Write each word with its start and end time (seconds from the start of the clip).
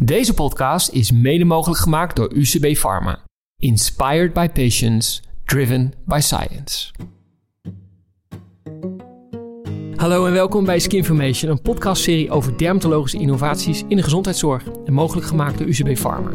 Deze 0.00 0.34
podcast 0.34 0.90
is 0.90 1.12
mede 1.12 1.44
mogelijk 1.44 1.80
gemaakt 1.80 2.16
door 2.16 2.32
UCB 2.32 2.76
Pharma. 2.76 3.18
Inspired 3.56 4.32
by 4.32 4.48
patients, 4.48 5.22
driven 5.44 5.92
by 6.04 6.18
science. 6.20 6.90
Hallo 9.96 10.26
en 10.26 10.32
welkom 10.32 10.64
bij 10.64 10.78
Skinformation, 10.78 11.50
een 11.50 11.62
podcastserie 11.62 12.30
over 12.30 12.58
dermatologische 12.58 13.18
innovaties 13.18 13.84
in 13.88 13.96
de 13.96 14.02
gezondheidszorg 14.02 14.64
en 14.84 14.92
mogelijk 14.92 15.26
gemaakt 15.26 15.58
door 15.58 15.66
UCB 15.66 15.96
Pharma. 15.96 16.30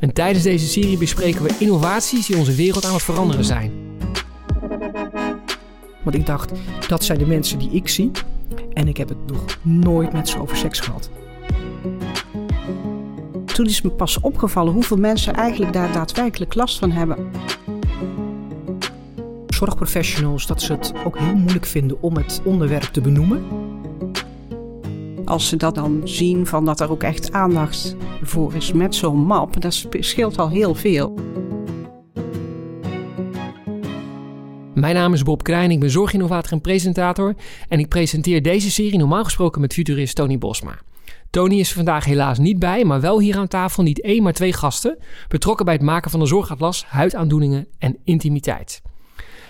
En 0.00 0.12
tijdens 0.12 0.44
deze 0.44 0.66
serie 0.66 0.98
bespreken 0.98 1.42
we 1.42 1.56
innovaties 1.58 2.26
die 2.26 2.36
onze 2.36 2.54
wereld 2.54 2.84
aan 2.84 2.94
het 2.94 3.02
veranderen 3.02 3.44
zijn. 3.44 3.72
Want 6.02 6.16
ik 6.16 6.26
dacht, 6.26 6.52
dat 6.88 7.04
zijn 7.04 7.18
de 7.18 7.26
mensen 7.26 7.58
die 7.58 7.70
ik 7.70 7.88
zie. 7.88 8.10
En 8.72 8.88
ik 8.88 8.96
heb 8.96 9.08
het 9.08 9.26
nog 9.26 9.58
nooit 9.62 10.12
met 10.12 10.28
ze 10.28 10.40
over 10.40 10.56
seks 10.56 10.80
gehad. 10.80 11.10
Toen 13.56 13.66
is 13.66 13.82
me 13.82 13.90
pas 13.90 14.20
opgevallen 14.20 14.72
hoeveel 14.72 14.96
mensen 14.96 15.34
eigenlijk 15.34 15.72
daar 15.72 15.92
daadwerkelijk 15.92 16.54
last 16.54 16.78
van 16.78 16.90
hebben. 16.90 17.30
Zorgprofessionals, 19.46 20.46
dat 20.46 20.62
ze 20.62 20.72
het 20.72 20.92
ook 21.04 21.18
heel 21.18 21.34
moeilijk 21.34 21.66
vinden 21.66 22.02
om 22.02 22.16
het 22.16 22.40
onderwerp 22.44 22.82
te 22.82 23.00
benoemen. 23.00 23.44
Als 25.24 25.48
ze 25.48 25.56
dat 25.56 25.74
dan 25.74 26.00
zien, 26.04 26.46
van 26.46 26.64
dat 26.64 26.80
er 26.80 26.90
ook 26.90 27.02
echt 27.02 27.32
aandacht 27.32 27.96
voor 28.22 28.54
is 28.54 28.72
met 28.72 28.94
zo'n 28.94 29.18
map, 29.18 29.60
dat 29.60 29.86
scheelt 29.90 30.38
al 30.38 30.48
heel 30.48 30.74
veel. 30.74 31.14
Mijn 34.74 34.94
naam 34.94 35.12
is 35.12 35.22
Bob 35.22 35.42
Krijn, 35.42 35.70
ik 35.70 35.80
ben 35.80 35.90
zorginnovator 35.90 36.52
en 36.52 36.60
presentator. 36.60 37.34
En 37.68 37.78
ik 37.78 37.88
presenteer 37.88 38.42
deze 38.42 38.70
serie 38.70 38.98
normaal 38.98 39.24
gesproken 39.24 39.60
met 39.60 39.72
futurist 39.72 40.14
Tony 40.14 40.38
Bosma. 40.38 40.78
Tony 41.36 41.58
is 41.58 41.68
er 41.68 41.74
vandaag 41.74 42.04
helaas 42.04 42.38
niet 42.38 42.58
bij, 42.58 42.84
maar 42.84 43.00
wel 43.00 43.20
hier 43.20 43.36
aan 43.36 43.48
tafel 43.48 43.82
niet 43.82 44.00
één, 44.00 44.22
maar 44.22 44.32
twee 44.32 44.52
gasten. 44.52 44.98
Betrokken 45.28 45.64
bij 45.64 45.74
het 45.74 45.82
maken 45.82 46.10
van 46.10 46.20
de 46.20 46.26
zorgatlas, 46.26 46.84
huidaandoeningen 46.84 47.66
en 47.78 47.96
intimiteit. 48.04 48.82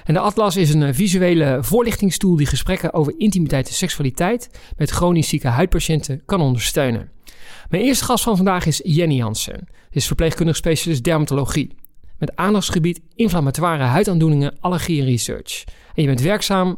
En 0.05 0.15
de 0.15 0.21
atlas 0.21 0.57
is 0.57 0.75
een 0.75 0.95
visuele 0.95 1.59
voorlichtingstoel 1.61 2.37
die 2.37 2.47
gesprekken 2.47 2.93
over 2.93 3.15
intimiteit 3.19 3.69
en 3.69 3.75
seksualiteit 3.75 4.51
met 4.77 4.91
chronisch 4.91 5.29
zieke 5.29 5.49
huidpatiënten 5.49 6.23
kan 6.25 6.41
ondersteunen. 6.41 7.11
Mijn 7.69 7.83
eerste 7.83 8.05
gast 8.05 8.25
van 8.25 8.37
vandaag 8.37 8.67
is 8.67 8.81
Jenny 8.85 9.15
Jansen. 9.15 9.69
Ze 9.69 9.97
is 9.97 10.07
verpleegkundig 10.07 10.57
specialist 10.57 11.05
dermatologie. 11.05 11.75
Met 12.19 12.37
aandachtsgebied 12.37 13.01
inflammatoire 13.15 13.85
huidaandoeningen, 13.85 14.57
allergie 14.61 15.01
en 15.01 15.07
research. 15.07 15.65
En 15.95 16.03
je 16.03 16.09
bent 16.09 16.21
werkzaam 16.21 16.77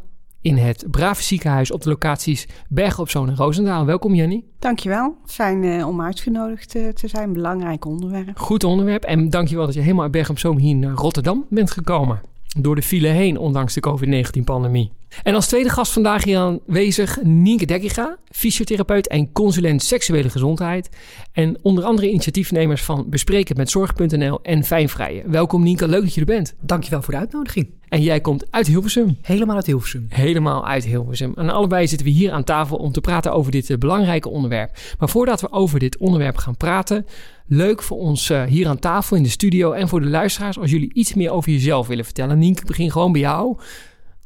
in 0.49 0.57
het 0.57 0.85
Brave 0.91 1.23
Ziekenhuis 1.23 1.71
op 1.71 1.81
de 1.81 1.89
locaties 1.89 2.47
Bergen 2.69 3.01
op 3.01 3.09
Zoon 3.09 3.29
en 3.29 3.35
Roosendaal. 3.35 3.85
Welkom 3.85 4.13
Jenny. 4.13 4.43
Dankjewel. 4.59 5.17
Fijn 5.25 5.63
uh, 5.63 5.87
om 5.87 6.01
uitgenodigd 6.01 6.75
uh, 6.75 6.87
te 6.87 7.07
zijn. 7.07 7.33
Belangrijk 7.33 7.85
onderwerp. 7.85 8.37
Goed 8.37 8.63
onderwerp. 8.63 9.03
En 9.03 9.29
dankjewel 9.29 9.65
dat 9.65 9.73
je 9.73 9.79
helemaal 9.79 10.03
uit 10.03 10.11
Bergen 10.11 10.31
op 10.31 10.39
Zoom 10.39 10.57
hier 10.57 10.75
naar 10.75 10.93
Rotterdam 10.93 11.45
bent 11.49 11.71
gekomen. 11.71 12.21
Door 12.57 12.75
de 12.75 12.81
file 12.81 13.07
heen, 13.07 13.37
ondanks 13.37 13.73
de 13.73 13.79
COVID-19-pandemie. 13.79 14.91
En 15.23 15.35
als 15.35 15.47
tweede 15.47 15.69
gast 15.69 15.91
vandaag 15.91 16.23
hier 16.23 16.37
aanwezig 16.37 17.21
Nienke 17.21 17.65
Dekkiga, 17.65 18.17
fysiotherapeut 18.31 19.07
en 19.07 19.31
consulent 19.31 19.83
seksuele 19.83 20.29
gezondheid. 20.29 20.89
En 21.31 21.57
onder 21.61 21.83
andere 21.83 22.09
initiatiefnemers 22.09 22.81
van 22.81 23.05
Bespreken 23.09 23.57
met 23.57 23.69
Zorg.nl 23.69 24.39
en 24.41 24.63
Fijnvrije. 24.63 25.23
Welkom 25.25 25.63
Nienke, 25.63 25.87
leuk 25.87 26.01
dat 26.01 26.13
je 26.13 26.19
er 26.19 26.25
bent. 26.25 26.55
Dankjewel 26.61 27.01
voor 27.01 27.13
de 27.13 27.19
uitnodiging. 27.19 27.69
En 27.89 28.01
jij 28.01 28.21
komt 28.21 28.51
uit 28.51 28.67
Hilversum. 28.67 29.17
Helemaal 29.21 29.55
uit 29.55 29.65
Hilversum. 29.65 30.05
Helemaal 30.09 30.67
uit 30.67 30.85
Hilversum. 30.85 31.33
En 31.35 31.49
allebei 31.49 31.87
zitten 31.87 32.07
we 32.07 32.13
hier 32.13 32.31
aan 32.31 32.43
tafel 32.43 32.77
om 32.77 32.91
te 32.91 33.01
praten 33.01 33.33
over 33.33 33.51
dit 33.51 33.69
uh, 33.69 33.77
belangrijke 33.77 34.29
onderwerp. 34.29 34.77
Maar 34.99 35.09
voordat 35.09 35.41
we 35.41 35.51
over 35.51 35.79
dit 35.79 35.97
onderwerp 35.97 36.37
gaan 36.37 36.57
praten, 36.57 37.05
leuk 37.47 37.81
voor 37.81 37.97
ons 37.97 38.29
uh, 38.29 38.43
hier 38.43 38.67
aan 38.67 38.79
tafel 38.79 39.17
in 39.17 39.23
de 39.23 39.29
studio 39.29 39.71
en 39.71 39.87
voor 39.87 40.01
de 40.01 40.09
luisteraars 40.09 40.59
als 40.59 40.71
jullie 40.71 40.93
iets 40.93 41.13
meer 41.13 41.31
over 41.31 41.51
jezelf 41.51 41.87
willen 41.87 42.05
vertellen. 42.05 42.39
Nienke, 42.39 42.65
begin 42.65 42.91
gewoon 42.91 43.11
bij 43.11 43.21
jou. 43.21 43.57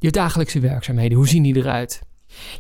Je 0.04 0.12
dagelijkse 0.12 0.60
werkzaamheden, 0.60 1.18
hoe 1.18 1.28
zien 1.28 1.44
die 1.44 1.56
eruit? 1.56 2.02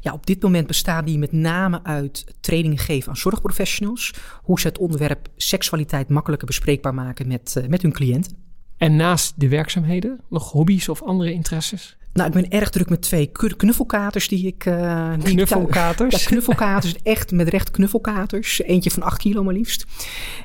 Ja, 0.01 0.13
op 0.13 0.25
dit 0.25 0.41
moment 0.41 0.67
bestaan 0.67 1.05
die 1.05 1.17
met 1.17 1.31
name 1.31 1.83
uit 1.83 2.25
trainingen 2.39 2.77
geven 2.77 3.09
aan 3.09 3.17
zorgprofessionals. 3.17 4.13
Hoe 4.41 4.59
ze 4.59 4.67
het 4.67 4.77
onderwerp 4.77 5.27
seksualiteit 5.35 6.09
makkelijker 6.09 6.47
bespreekbaar 6.47 6.93
maken 6.93 7.27
met, 7.27 7.55
uh, 7.57 7.67
met 7.67 7.81
hun 7.81 7.91
cliënten. 7.91 8.37
En 8.77 8.95
naast 8.95 9.39
de 9.39 9.47
werkzaamheden, 9.47 10.21
nog 10.29 10.51
hobby's 10.51 10.87
of 10.87 11.01
andere 11.01 11.33
interesses? 11.33 11.97
Nou, 12.13 12.27
ik 12.27 12.33
ben 12.33 12.49
erg 12.49 12.69
druk 12.69 12.89
met 12.89 13.01
twee 13.01 13.31
knuffelkaters 13.57 14.27
die 14.27 14.47
ik... 14.47 14.65
Uh, 14.65 15.13
knuffelkaters? 15.23 16.23
Ja, 16.23 16.29
knuffelkaters. 16.29 16.95
echt 17.03 17.31
met 17.31 17.47
recht 17.47 17.71
knuffelkaters. 17.71 18.61
Eentje 18.61 18.91
van 18.91 19.03
8 19.03 19.17
kilo 19.17 19.43
maar 19.43 19.53
liefst. 19.53 19.85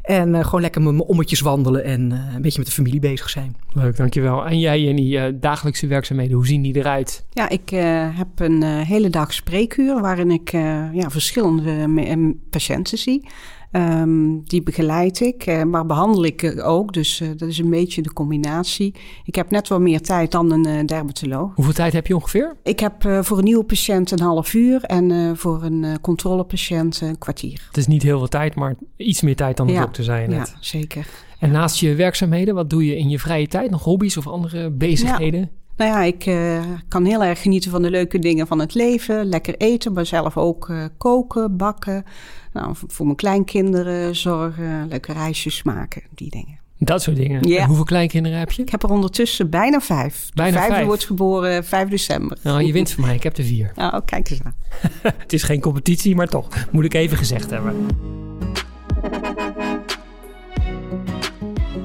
En 0.03 0.29
uh, 0.35 0.45
gewoon 0.45 0.61
lekker 0.61 0.83
mijn 0.83 1.01
ommetjes 1.01 1.41
wandelen 1.41 1.85
en 1.85 2.11
uh, 2.13 2.35
een 2.35 2.43
beetje 2.43 2.59
met 2.59 2.67
de 2.67 2.75
familie 2.75 3.01
bezig 3.01 3.31
zijn. 3.31 3.57
Leuk, 3.73 3.97
dankjewel. 3.97 4.47
En 4.47 4.59
jij, 4.59 4.81
Jenny, 4.83 5.39
dagelijkse 5.41 5.87
werkzaamheden, 5.87 6.37
hoe 6.37 6.47
zien 6.47 6.63
die 6.63 6.77
eruit? 6.77 7.25
Ja, 7.33 7.49
ik 7.49 7.71
heb 8.17 8.29
een 8.35 8.63
hele 8.63 9.11
dag 9.11 9.33
spreekuur 9.33 10.01
waarin 10.01 10.31
ik 10.31 10.51
ja, 10.93 11.11
verschillende 11.11 12.35
patiënten 12.51 12.99
zie. 12.99 13.29
Um, 13.73 14.43
die 14.45 14.63
begeleid 14.63 15.21
ik, 15.21 15.47
uh, 15.47 15.63
maar 15.63 15.87
behandel 15.87 16.25
ik 16.25 16.61
ook. 16.65 16.93
Dus 16.93 17.21
uh, 17.21 17.29
dat 17.37 17.49
is 17.49 17.59
een 17.59 17.71
beetje 17.71 18.03
de 18.03 18.13
combinatie. 18.13 18.95
Ik 19.25 19.35
heb 19.35 19.51
net 19.51 19.69
wat 19.69 19.81
meer 19.81 20.01
tijd 20.01 20.31
dan 20.31 20.53
een 20.53 20.67
uh, 20.67 20.85
dermatoloog. 20.85 21.55
Hoeveel 21.55 21.75
tijd 21.75 21.93
heb 21.93 22.07
je 22.07 22.15
ongeveer? 22.15 22.57
Ik 22.63 22.81
heb 22.81 22.95
voor 23.21 23.39
een 23.39 23.45
nieuwe 23.45 23.65
patiënt 23.65 24.11
een 24.11 24.21
half 24.21 24.55
uur 24.55 24.83
en 24.85 25.37
voor 25.37 25.63
een 25.63 26.01
controlepatiënt 26.01 27.01
een 27.01 27.19
kwartier. 27.19 27.65
Het 27.67 27.77
is 27.77 27.87
niet 27.87 28.03
heel 28.03 28.19
veel 28.19 28.29
tijd, 28.29 28.55
maar 28.55 28.75
iets 28.97 29.21
meer 29.23 29.37
tijd 29.37 29.57
dan 29.57 29.67
de 29.67 29.73
ja, 29.73 29.81
dokter 29.81 30.05
zei 30.05 30.23
je 30.23 30.29
net. 30.29 30.49
Ja, 30.49 30.57
zeker. 30.61 31.09
En 31.39 31.51
naast 31.51 31.81
je 31.81 31.95
werkzaamheden, 31.95 32.55
wat 32.55 32.71
doe 32.71 32.87
je 32.87 32.97
in 32.97 33.09
je 33.09 33.19
vrije 33.19 33.47
tijd? 33.47 33.71
Nog 33.71 33.85
hobby's 33.85 34.17
of 34.17 34.27
andere 34.27 34.71
bezigheden? 34.71 35.41
Ja. 35.41 35.49
Nou 35.79 35.91
ja, 35.91 36.03
ik 36.03 36.27
uh, 36.27 36.65
kan 36.89 37.05
heel 37.05 37.25
erg 37.25 37.43
genieten 37.43 37.71
van 37.71 37.83
de 37.83 37.91
leuke 37.91 38.19
dingen 38.19 38.47
van 38.47 38.59
het 38.59 38.75
leven. 38.75 39.27
Lekker 39.27 39.55
eten, 39.57 39.93
maar 39.93 40.07
zelf 40.07 40.37
ook 40.37 40.69
uh, 40.69 40.85
koken, 40.97 41.57
bakken. 41.57 42.05
Nou, 42.53 42.75
voor 42.87 43.05
mijn 43.05 43.17
kleinkinderen 43.17 44.17
zorgen, 44.17 44.89
leuke 44.89 45.13
reisjes 45.13 45.63
maken, 45.63 46.03
die 46.15 46.31
dingen. 46.31 46.59
Dat 46.79 47.03
soort 47.03 47.17
dingen. 47.17 47.49
Ja. 47.49 47.61
En 47.61 47.67
hoeveel 47.67 47.85
kleinkinderen 47.85 48.39
heb 48.39 48.51
je? 48.51 48.63
Ik 48.63 48.69
heb 48.71 48.83
er 48.83 48.91
ondertussen 48.91 49.51
bijna 49.51 49.81
vijf. 49.81 50.31
Bijna 50.35 50.51
de 50.51 50.57
vijfde 50.57 50.75
vijf. 50.75 50.87
wordt 50.87 51.05
geboren 51.05 51.65
5 51.65 51.89
december. 51.89 52.39
Nou, 52.43 52.63
je 52.63 52.73
wint 52.73 52.91
van 52.91 53.05
mij. 53.05 53.15
Ik 53.15 53.23
heb 53.23 53.37
er 53.37 53.45
vier. 53.45 53.73
Oh, 53.77 53.99
kijk 54.05 54.31
eens 54.31 54.41
aan. 54.45 54.55
het 55.19 55.33
is 55.33 55.43
geen 55.43 55.61
competitie, 55.61 56.15
maar 56.15 56.29
toch. 56.29 56.49
Moet 56.71 56.85
ik 56.85 56.95
even 56.95 57.17
gezegd 57.17 57.51
hebben. 57.51 57.87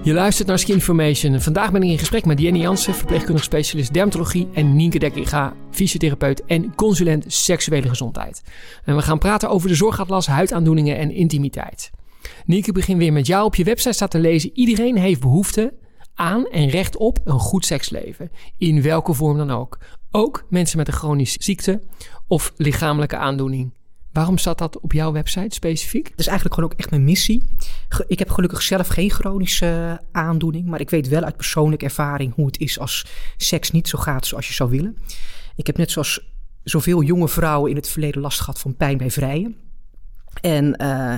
Je 0.03 0.13
luistert 0.13 0.47
naar 0.47 0.59
Skinformation. 0.59 1.41
Vandaag 1.41 1.71
ben 1.71 1.83
ik 1.83 1.89
in 1.89 1.97
gesprek 1.97 2.25
met 2.25 2.39
Jenny 2.39 2.59
Jansen, 2.59 2.95
verpleegkundig 2.95 3.43
specialist 3.43 3.93
dermatologie, 3.93 4.47
en 4.53 4.75
Nienke 4.75 4.99
Dekkinga, 4.99 5.53
fysiotherapeut 5.71 6.45
en 6.45 6.75
consulent 6.75 7.25
seksuele 7.27 7.89
gezondheid. 7.89 8.43
En 8.85 8.95
we 8.95 9.01
gaan 9.01 9.17
praten 9.17 9.49
over 9.49 9.67
de 9.67 9.75
zorgatlas, 9.75 10.27
huidaandoeningen 10.27 10.97
en 10.97 11.11
intimiteit. 11.11 11.91
Nienke, 12.45 12.71
begin 12.71 12.97
weer 12.97 13.13
met 13.13 13.27
jou. 13.27 13.45
Op 13.45 13.55
je 13.55 13.63
website 13.63 13.93
staat 13.93 14.11
te 14.11 14.19
lezen: 14.19 14.51
iedereen 14.53 14.97
heeft 14.97 15.21
behoefte 15.21 15.73
aan 16.13 16.45
en 16.45 16.69
recht 16.69 16.97
op 16.97 17.19
een 17.23 17.39
goed 17.39 17.65
seksleven, 17.65 18.31
in 18.57 18.81
welke 18.81 19.13
vorm 19.13 19.37
dan 19.37 19.51
ook. 19.51 19.77
Ook 20.11 20.45
mensen 20.49 20.77
met 20.77 20.87
een 20.87 20.93
chronische 20.93 21.43
ziekte 21.43 21.81
of 22.27 22.53
lichamelijke 22.55 23.17
aandoening. 23.17 23.73
Waarom 24.13 24.37
staat 24.37 24.57
dat 24.57 24.79
op 24.79 24.91
jouw 24.91 25.11
website 25.11 25.55
specifiek? 25.55 26.09
Dat 26.09 26.19
is 26.19 26.27
eigenlijk 26.27 26.55
gewoon 26.55 26.71
ook 26.71 26.79
echt 26.79 26.89
mijn 26.89 27.03
missie. 27.03 27.43
Ik 28.07 28.19
heb 28.19 28.29
gelukkig 28.29 28.61
zelf 28.61 28.87
geen 28.87 29.09
chronische 29.11 30.01
aandoening, 30.11 30.65
maar 30.65 30.79
ik 30.79 30.89
weet 30.89 31.07
wel 31.07 31.23
uit 31.23 31.35
persoonlijke 31.35 31.85
ervaring 31.85 32.33
hoe 32.33 32.45
het 32.45 32.59
is 32.59 32.79
als 32.79 33.05
seks 33.37 33.71
niet 33.71 33.87
zo 33.87 33.97
gaat 33.97 34.25
zoals 34.25 34.47
je 34.47 34.53
zou 34.53 34.69
willen. 34.69 34.97
Ik 35.55 35.67
heb 35.67 35.77
net 35.77 35.91
zoals 35.91 36.31
zoveel 36.63 37.01
jonge 37.01 37.27
vrouwen 37.27 37.69
in 37.69 37.75
het 37.75 37.89
verleden 37.89 38.21
last 38.21 38.39
gehad 38.39 38.59
van 38.59 38.75
pijn 38.75 38.97
bij 38.97 39.11
vrijen. 39.11 39.55
En 40.41 40.81
uh, 40.81 41.15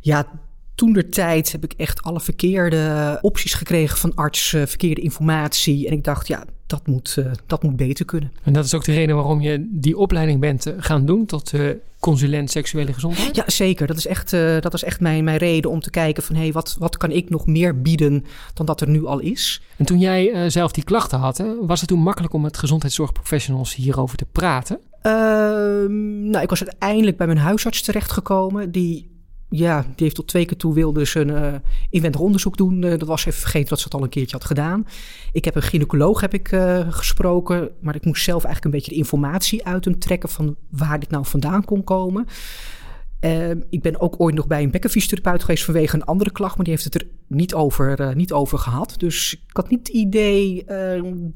ja, 0.00 0.26
toen 0.74 0.92
der 0.92 1.10
tijd 1.10 1.52
heb 1.52 1.64
ik 1.64 1.72
echt 1.72 2.02
alle 2.02 2.20
verkeerde 2.20 3.18
opties 3.20 3.54
gekregen 3.54 3.98
van 3.98 4.14
arts, 4.14 4.52
uh, 4.52 4.66
verkeerde 4.66 5.00
informatie. 5.00 5.86
En 5.86 5.92
ik 5.92 6.04
dacht, 6.04 6.28
ja, 6.28 6.44
dat 6.66 6.86
moet, 6.86 7.16
uh, 7.18 7.30
dat 7.46 7.62
moet 7.62 7.76
beter 7.76 8.04
kunnen. 8.04 8.32
En 8.42 8.52
dat 8.52 8.64
is 8.64 8.74
ook 8.74 8.84
de 8.84 8.92
reden 8.92 9.14
waarom 9.14 9.40
je 9.40 9.68
die 9.70 9.96
opleiding 9.96 10.40
bent 10.40 10.72
gaan 10.78 11.06
doen 11.06 11.26
tot 11.26 11.52
uh, 11.52 11.70
consulent 12.00 12.50
seksuele 12.50 12.92
gezondheid? 12.92 13.36
Ja, 13.36 13.44
zeker. 13.46 13.86
Dat 13.86 13.96
is 13.96 14.06
echt, 14.06 14.32
uh, 14.32 14.60
dat 14.60 14.74
is 14.74 14.82
echt 14.82 15.00
mijn, 15.00 15.24
mijn 15.24 15.36
reden 15.36 15.70
om 15.70 15.80
te 15.80 15.90
kijken 15.90 16.22
van... 16.22 16.34
hé, 16.34 16.42
hey, 16.42 16.52
wat, 16.52 16.76
wat 16.78 16.96
kan 16.96 17.10
ik 17.10 17.30
nog 17.30 17.46
meer 17.46 17.80
bieden 17.80 18.24
dan 18.54 18.66
dat 18.66 18.80
er 18.80 18.88
nu 18.88 19.06
al 19.06 19.18
is? 19.18 19.62
En 19.76 19.84
toen 19.84 19.98
jij 19.98 20.50
zelf 20.50 20.72
die 20.72 20.84
klachten 20.84 21.18
had, 21.18 21.38
hè, 21.38 21.66
was 21.66 21.80
het 21.80 21.88
toen 21.88 22.00
makkelijk 22.00 22.32
om 22.32 22.42
met 22.42 22.56
gezondheidszorgprofessionals 22.56 23.74
hierover 23.74 24.16
te 24.16 24.26
praten? 24.32 24.78
Ehm, 25.02 26.30
nou, 26.30 26.42
ik 26.42 26.50
was 26.50 26.64
uiteindelijk 26.64 27.16
bij 27.16 27.26
mijn 27.26 27.38
huisarts 27.38 27.82
terechtgekomen... 27.82 28.72
die 28.72 29.13
ja, 29.56 29.80
die 29.80 29.92
heeft 29.96 30.14
tot 30.14 30.26
twee 30.26 30.44
keer 30.44 30.56
toe 30.56 30.74
wilde 30.74 31.06
ze 31.06 31.20
een 31.20 31.28
uh, 31.28 31.54
inwendig 31.90 32.20
onderzoek 32.20 32.56
doen. 32.56 32.82
Uh, 32.82 32.90
dat 32.90 33.08
was 33.08 33.26
even 33.26 33.40
vergeten 33.40 33.68
dat 33.68 33.78
ze 33.78 33.84
het 33.84 33.94
al 33.94 34.02
een 34.02 34.08
keertje 34.08 34.36
had 34.36 34.44
gedaan. 34.44 34.86
Ik 35.32 35.44
heb 35.44 35.54
een 35.54 35.62
gynaecoloog 35.62 36.20
heb 36.20 36.34
ik, 36.34 36.52
uh, 36.52 36.80
gesproken, 36.88 37.70
maar 37.80 37.94
ik 37.94 38.04
moest 38.04 38.24
zelf 38.24 38.44
eigenlijk 38.44 38.64
een 38.64 38.80
beetje 38.80 38.90
de 38.90 39.00
informatie 39.00 39.66
uit 39.66 39.84
hem 39.84 39.98
trekken 39.98 40.28
van 40.28 40.56
waar 40.70 41.00
dit 41.00 41.10
nou 41.10 41.26
vandaan 41.26 41.64
kon 41.64 41.84
komen. 41.84 42.26
Ehm, 43.20 43.60
ik 43.70 43.82
ben 43.82 44.00
ook 44.00 44.14
ooit 44.20 44.34
nog 44.34 44.46
bij 44.46 44.62
een 44.62 44.70
bekkenfysiotherapeut 44.70 45.40
geweest 45.40 45.64
vanwege 45.64 45.96
een 45.96 46.04
andere 46.04 46.32
klacht, 46.32 46.56
maar 46.56 46.64
die 46.64 46.74
heeft 46.74 46.84
het 46.84 46.94
er 46.94 47.08
niet 47.26 47.54
over, 47.54 48.16
niet 48.16 48.32
over 48.32 48.58
gehad. 48.58 48.94
Dus 48.96 49.34
ik 49.48 49.56
had 49.56 49.70
niet 49.70 49.78
het 49.78 49.96
idee 49.96 50.64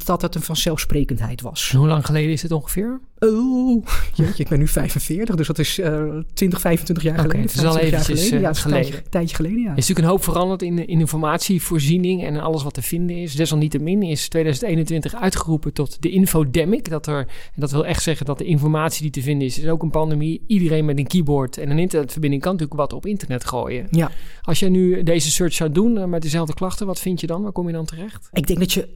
dat 0.05 0.23
het 0.23 0.35
een 0.35 0.43
vanzelfsprekendheid 0.43 1.41
was. 1.41 1.73
Hoe 1.73 1.87
lang 1.87 2.06
geleden 2.06 2.32
is 2.32 2.43
het 2.43 2.53
ongeveer? 2.53 3.00
Oh, 3.19 3.87
jeetje, 4.15 4.43
ik 4.43 4.49
ben 4.49 4.59
nu 4.59 4.69
45, 4.69 5.35
dus 5.35 5.47
dat 5.47 5.59
is 5.59 5.79
uh, 5.79 6.19
20, 6.35 6.61
25 6.61 7.05
jaar 7.05 7.19
geleden. 7.19 7.41
Het 7.41 7.55
is 7.55 7.65
al 7.65 7.79
eventjes 7.79 8.20
geleden. 8.20 8.41
Ja, 8.41 8.53
geleden. 8.53 8.79
Een 8.79 8.91
tijdje, 8.91 9.11
tijdje, 9.11 9.37
geleden, 9.37 9.59
ja. 9.59 9.70
Er 9.70 9.76
is 9.76 9.88
natuurlijk 9.88 10.06
een 10.06 10.12
hoop 10.12 10.25
veranderd 10.25 10.62
in, 10.62 10.79
in 10.79 11.00
informatievoorziening 11.00 12.25
en 12.25 12.41
alles 12.41 12.62
wat 12.62 12.75
te 12.75 12.82
vinden 12.82 13.17
is. 13.17 13.35
Desalniettemin 13.35 14.03
is 14.03 14.29
2021 14.29 15.15
uitgeroepen 15.15 15.73
tot 15.73 16.03
de 16.03 16.11
infodemic. 16.11 16.91
Dat 16.91 17.06
er, 17.06 17.19
en 17.19 17.61
dat 17.61 17.70
wil 17.70 17.87
echt 17.87 18.03
zeggen 18.03 18.26
dat 18.26 18.38
de 18.38 18.44
informatie 18.44 19.03
die 19.03 19.11
te 19.11 19.23
vinden 19.23 19.47
is, 19.47 19.59
is 19.59 19.69
ook 19.69 19.82
een 19.82 19.91
pandemie. 19.91 20.43
Iedereen 20.47 20.85
met 20.85 20.99
een 20.99 21.06
keyboard 21.06 21.59
en 21.59 21.70
een 21.70 21.79
internetverbinding 21.79 22.43
kan 22.43 22.53
natuurlijk 22.53 22.81
wat 22.81 22.93
op 22.93 23.06
internet 23.06 23.44
gooien. 23.44 23.87
Ja. 23.91 24.11
Als 24.43 24.59
jij 24.59 24.69
nu 24.69 25.03
deze 25.03 25.31
search 25.31 25.53
zou 25.53 25.73
doen 25.73 26.11
met 26.11 26.23
dezelfde 26.23 26.55
klachten, 26.55 26.87
wat 26.87 27.00
vind 27.00 27.20
je 27.20 27.26
dan? 27.26 27.43
Waar 27.43 27.53
kom 27.53 27.67
je 27.67 27.73
dan 27.73 27.85
terecht? 27.85 28.29
Ik 28.32 28.47
denk 28.47 28.59
dat 28.59 28.73
je 28.73 28.88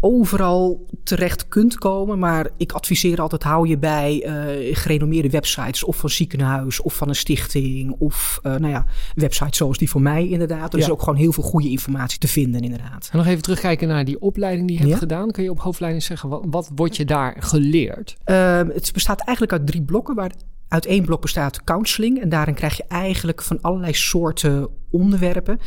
overal 0.00 0.86
terecht 1.04 1.48
kunt 1.48 1.78
komen. 1.78 2.18
Maar 2.18 2.50
ik 2.56 2.72
adviseer 2.72 3.20
altijd: 3.20 3.42
hou 3.42 3.68
je 3.68 3.78
bij 3.78 4.24
uh, 4.26 4.76
gerenommeerde 4.76 5.30
websites. 5.30 5.84
Of 5.84 5.96
van 5.96 6.10
ziekenhuis 6.10 6.80
of 6.80 6.94
van 6.94 7.08
een 7.08 7.14
stichting. 7.14 7.94
Of 7.98 8.40
uh, 8.42 8.56
nou 8.56 8.72
ja, 8.72 8.86
websites 9.14 9.56
zoals 9.56 9.78
die 9.78 9.90
voor 9.90 10.02
mij 10.02 10.28
inderdaad. 10.28 10.72
Er 10.72 10.78
ja. 10.78 10.84
is 10.84 10.90
ook 10.90 11.02
gewoon 11.02 11.18
heel 11.18 11.32
veel 11.32 11.42
goede 11.42 11.70
informatie 11.70 12.18
te 12.18 12.28
vinden, 12.28 12.60
inderdaad. 12.60 13.08
En 13.12 13.18
nog 13.18 13.26
even 13.26 13.42
terugkijken 13.42 13.88
naar 13.88 14.04
die 14.04 14.20
opleiding 14.20 14.66
die 14.66 14.76
je 14.76 14.82
hebt 14.82 14.94
ja. 14.94 14.98
gedaan. 14.98 15.30
Kun 15.30 15.42
je 15.42 15.50
op 15.50 15.60
hoofdlijnen 15.60 16.02
zeggen, 16.02 16.28
wat, 16.28 16.44
wat 16.50 16.70
wordt 16.74 16.96
je 16.96 17.04
daar 17.04 17.36
geleerd? 17.38 18.16
Uh, 18.26 18.56
het 18.56 18.90
bestaat 18.92 19.20
eigenlijk 19.20 19.58
uit 19.58 19.66
drie 19.66 19.82
blokken. 19.82 20.14
Waar 20.14 20.32
uit 20.68 20.86
één 20.86 21.04
blok 21.04 21.20
bestaat 21.20 21.64
counseling. 21.64 22.20
En 22.20 22.28
daarin 22.28 22.54
krijg 22.54 22.76
je 22.76 22.84
eigenlijk 22.88 23.42
van 23.42 23.60
allerlei 23.60 23.94
soorten 23.94 24.68
onderwerpen. 24.90 25.58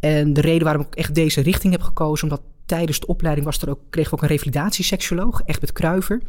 En 0.00 0.32
de 0.32 0.40
reden 0.40 0.64
waarom 0.64 0.82
ik 0.82 0.94
echt 0.94 1.14
deze 1.14 1.40
richting 1.40 1.72
heb 1.72 1.82
gekozen, 1.82 2.28
omdat 2.28 2.46
tijdens 2.66 3.00
de 3.00 3.06
opleiding 3.06 3.46
was 3.46 3.62
er 3.62 3.70
ook, 3.70 3.80
kregen 3.90 4.10
we 4.10 4.16
ook 4.16 4.22
een 4.22 4.28
revalidatieseksuoloog, 4.28 5.42
echt 5.44 5.60
met 5.60 5.72
Kruiver. 5.72 6.22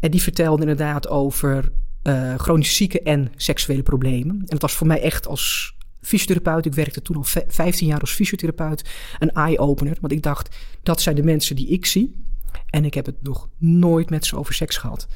En 0.00 0.10
die 0.10 0.22
vertelde 0.22 0.62
inderdaad 0.62 1.08
over 1.08 1.72
uh, 2.02 2.34
chronische 2.34 2.74
zieken 2.74 3.04
en 3.04 3.32
seksuele 3.36 3.82
problemen. 3.82 4.36
En 4.36 4.46
het 4.46 4.62
was 4.62 4.72
voor 4.72 4.86
mij 4.86 5.00
echt 5.00 5.26
als 5.26 5.74
fysiotherapeut, 6.00 6.66
ik 6.66 6.74
werkte 6.74 7.02
toen 7.02 7.16
al 7.16 7.24
15 7.48 7.86
jaar 7.86 8.00
als 8.00 8.12
fysiotherapeut, 8.12 8.90
een 9.18 9.32
eye-opener. 9.32 9.96
Want 10.00 10.12
ik 10.12 10.22
dacht, 10.22 10.56
dat 10.82 11.00
zijn 11.00 11.16
de 11.16 11.22
mensen 11.22 11.56
die 11.56 11.68
ik 11.68 11.86
zie. 11.86 12.24
En 12.70 12.84
ik 12.84 12.94
heb 12.94 13.06
het 13.06 13.22
nog 13.22 13.48
nooit 13.58 14.10
met 14.10 14.26
ze 14.26 14.36
over 14.36 14.54
seks 14.54 14.76
gehad. 14.76 15.06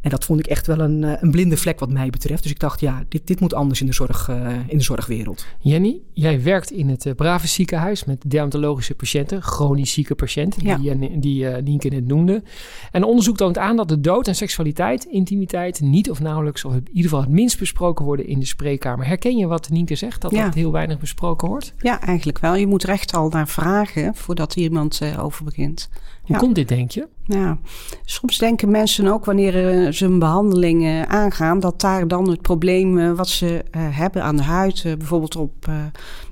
En 0.00 0.10
dat 0.10 0.24
vond 0.24 0.40
ik 0.40 0.46
echt 0.46 0.66
wel 0.66 0.78
een, 0.78 1.02
een 1.02 1.30
blinde 1.30 1.56
vlek 1.56 1.80
wat 1.80 1.90
mij 1.90 2.10
betreft. 2.10 2.42
Dus 2.42 2.52
ik 2.52 2.58
dacht, 2.58 2.80
ja, 2.80 3.04
dit, 3.08 3.26
dit 3.26 3.40
moet 3.40 3.54
anders 3.54 3.80
in 3.80 3.86
de, 3.86 3.92
zorg, 3.92 4.28
uh, 4.28 4.56
in 4.66 4.78
de 4.78 4.84
zorgwereld. 4.84 5.46
Jenny, 5.58 6.00
jij 6.12 6.42
werkt 6.42 6.70
in 6.70 6.88
het 6.88 7.04
uh, 7.04 7.14
Brave 7.14 7.46
ziekenhuis 7.46 8.04
met 8.04 8.30
dermatologische 8.30 8.94
patiënten, 8.94 9.42
chronisch 9.42 9.92
zieke 9.92 10.14
patiënten, 10.14 10.64
ja. 10.64 10.76
die, 10.76 11.18
die 11.18 11.44
uh, 11.44 11.56
Nienke 11.56 11.88
net 11.88 12.06
noemde. 12.06 12.42
En 12.90 13.04
onderzoek 13.04 13.36
toont 13.36 13.58
aan 13.58 13.76
dat 13.76 13.88
de 13.88 14.00
dood 14.00 14.28
en 14.28 14.34
seksualiteit, 14.34 15.04
intimiteit 15.04 15.80
niet 15.80 16.10
of 16.10 16.20
nauwelijks, 16.20 16.64
of 16.64 16.72
in 16.72 16.86
ieder 16.88 17.02
geval 17.10 17.20
het 17.20 17.30
minst 17.30 17.58
besproken 17.58 18.04
worden 18.04 18.26
in 18.26 18.38
de 18.38 18.46
spreekkamer. 18.46 19.06
Herken 19.06 19.36
je 19.36 19.46
wat 19.46 19.70
Nienke 19.70 19.94
zegt, 19.94 20.20
dat 20.20 20.30
ja. 20.30 20.44
dat 20.44 20.54
heel 20.54 20.72
weinig 20.72 20.98
besproken 20.98 21.48
wordt? 21.48 21.74
Ja, 21.78 22.00
eigenlijk 22.00 22.38
wel. 22.38 22.54
Je 22.54 22.66
moet 22.66 22.84
recht 22.84 23.14
al 23.14 23.28
naar 23.28 23.48
vragen 23.48 24.14
voordat 24.14 24.56
iemand 24.56 25.00
over 25.18 25.44
begint. 25.44 25.88
Hoe 26.30 26.38
ja. 26.38 26.44
komt 26.44 26.54
dit, 26.54 26.68
denk 26.68 26.90
je? 26.90 27.08
Ja, 27.24 27.58
soms 28.04 28.38
denken 28.38 28.70
mensen 28.70 29.06
ook 29.06 29.24
wanneer 29.24 29.84
uh, 29.84 29.92
ze 29.92 30.04
een 30.04 30.18
behandeling 30.18 30.82
uh, 30.82 31.02
aangaan, 31.02 31.60
dat 31.60 31.80
daar 31.80 32.08
dan 32.08 32.28
het 32.28 32.42
probleem 32.42 32.98
uh, 32.98 33.12
wat 33.12 33.28
ze 33.28 33.64
hebben 33.76 34.22
aan 34.22 34.36
de 34.36 34.42
huid, 34.42 34.82
bijvoorbeeld 34.82 35.36
op 35.36 35.66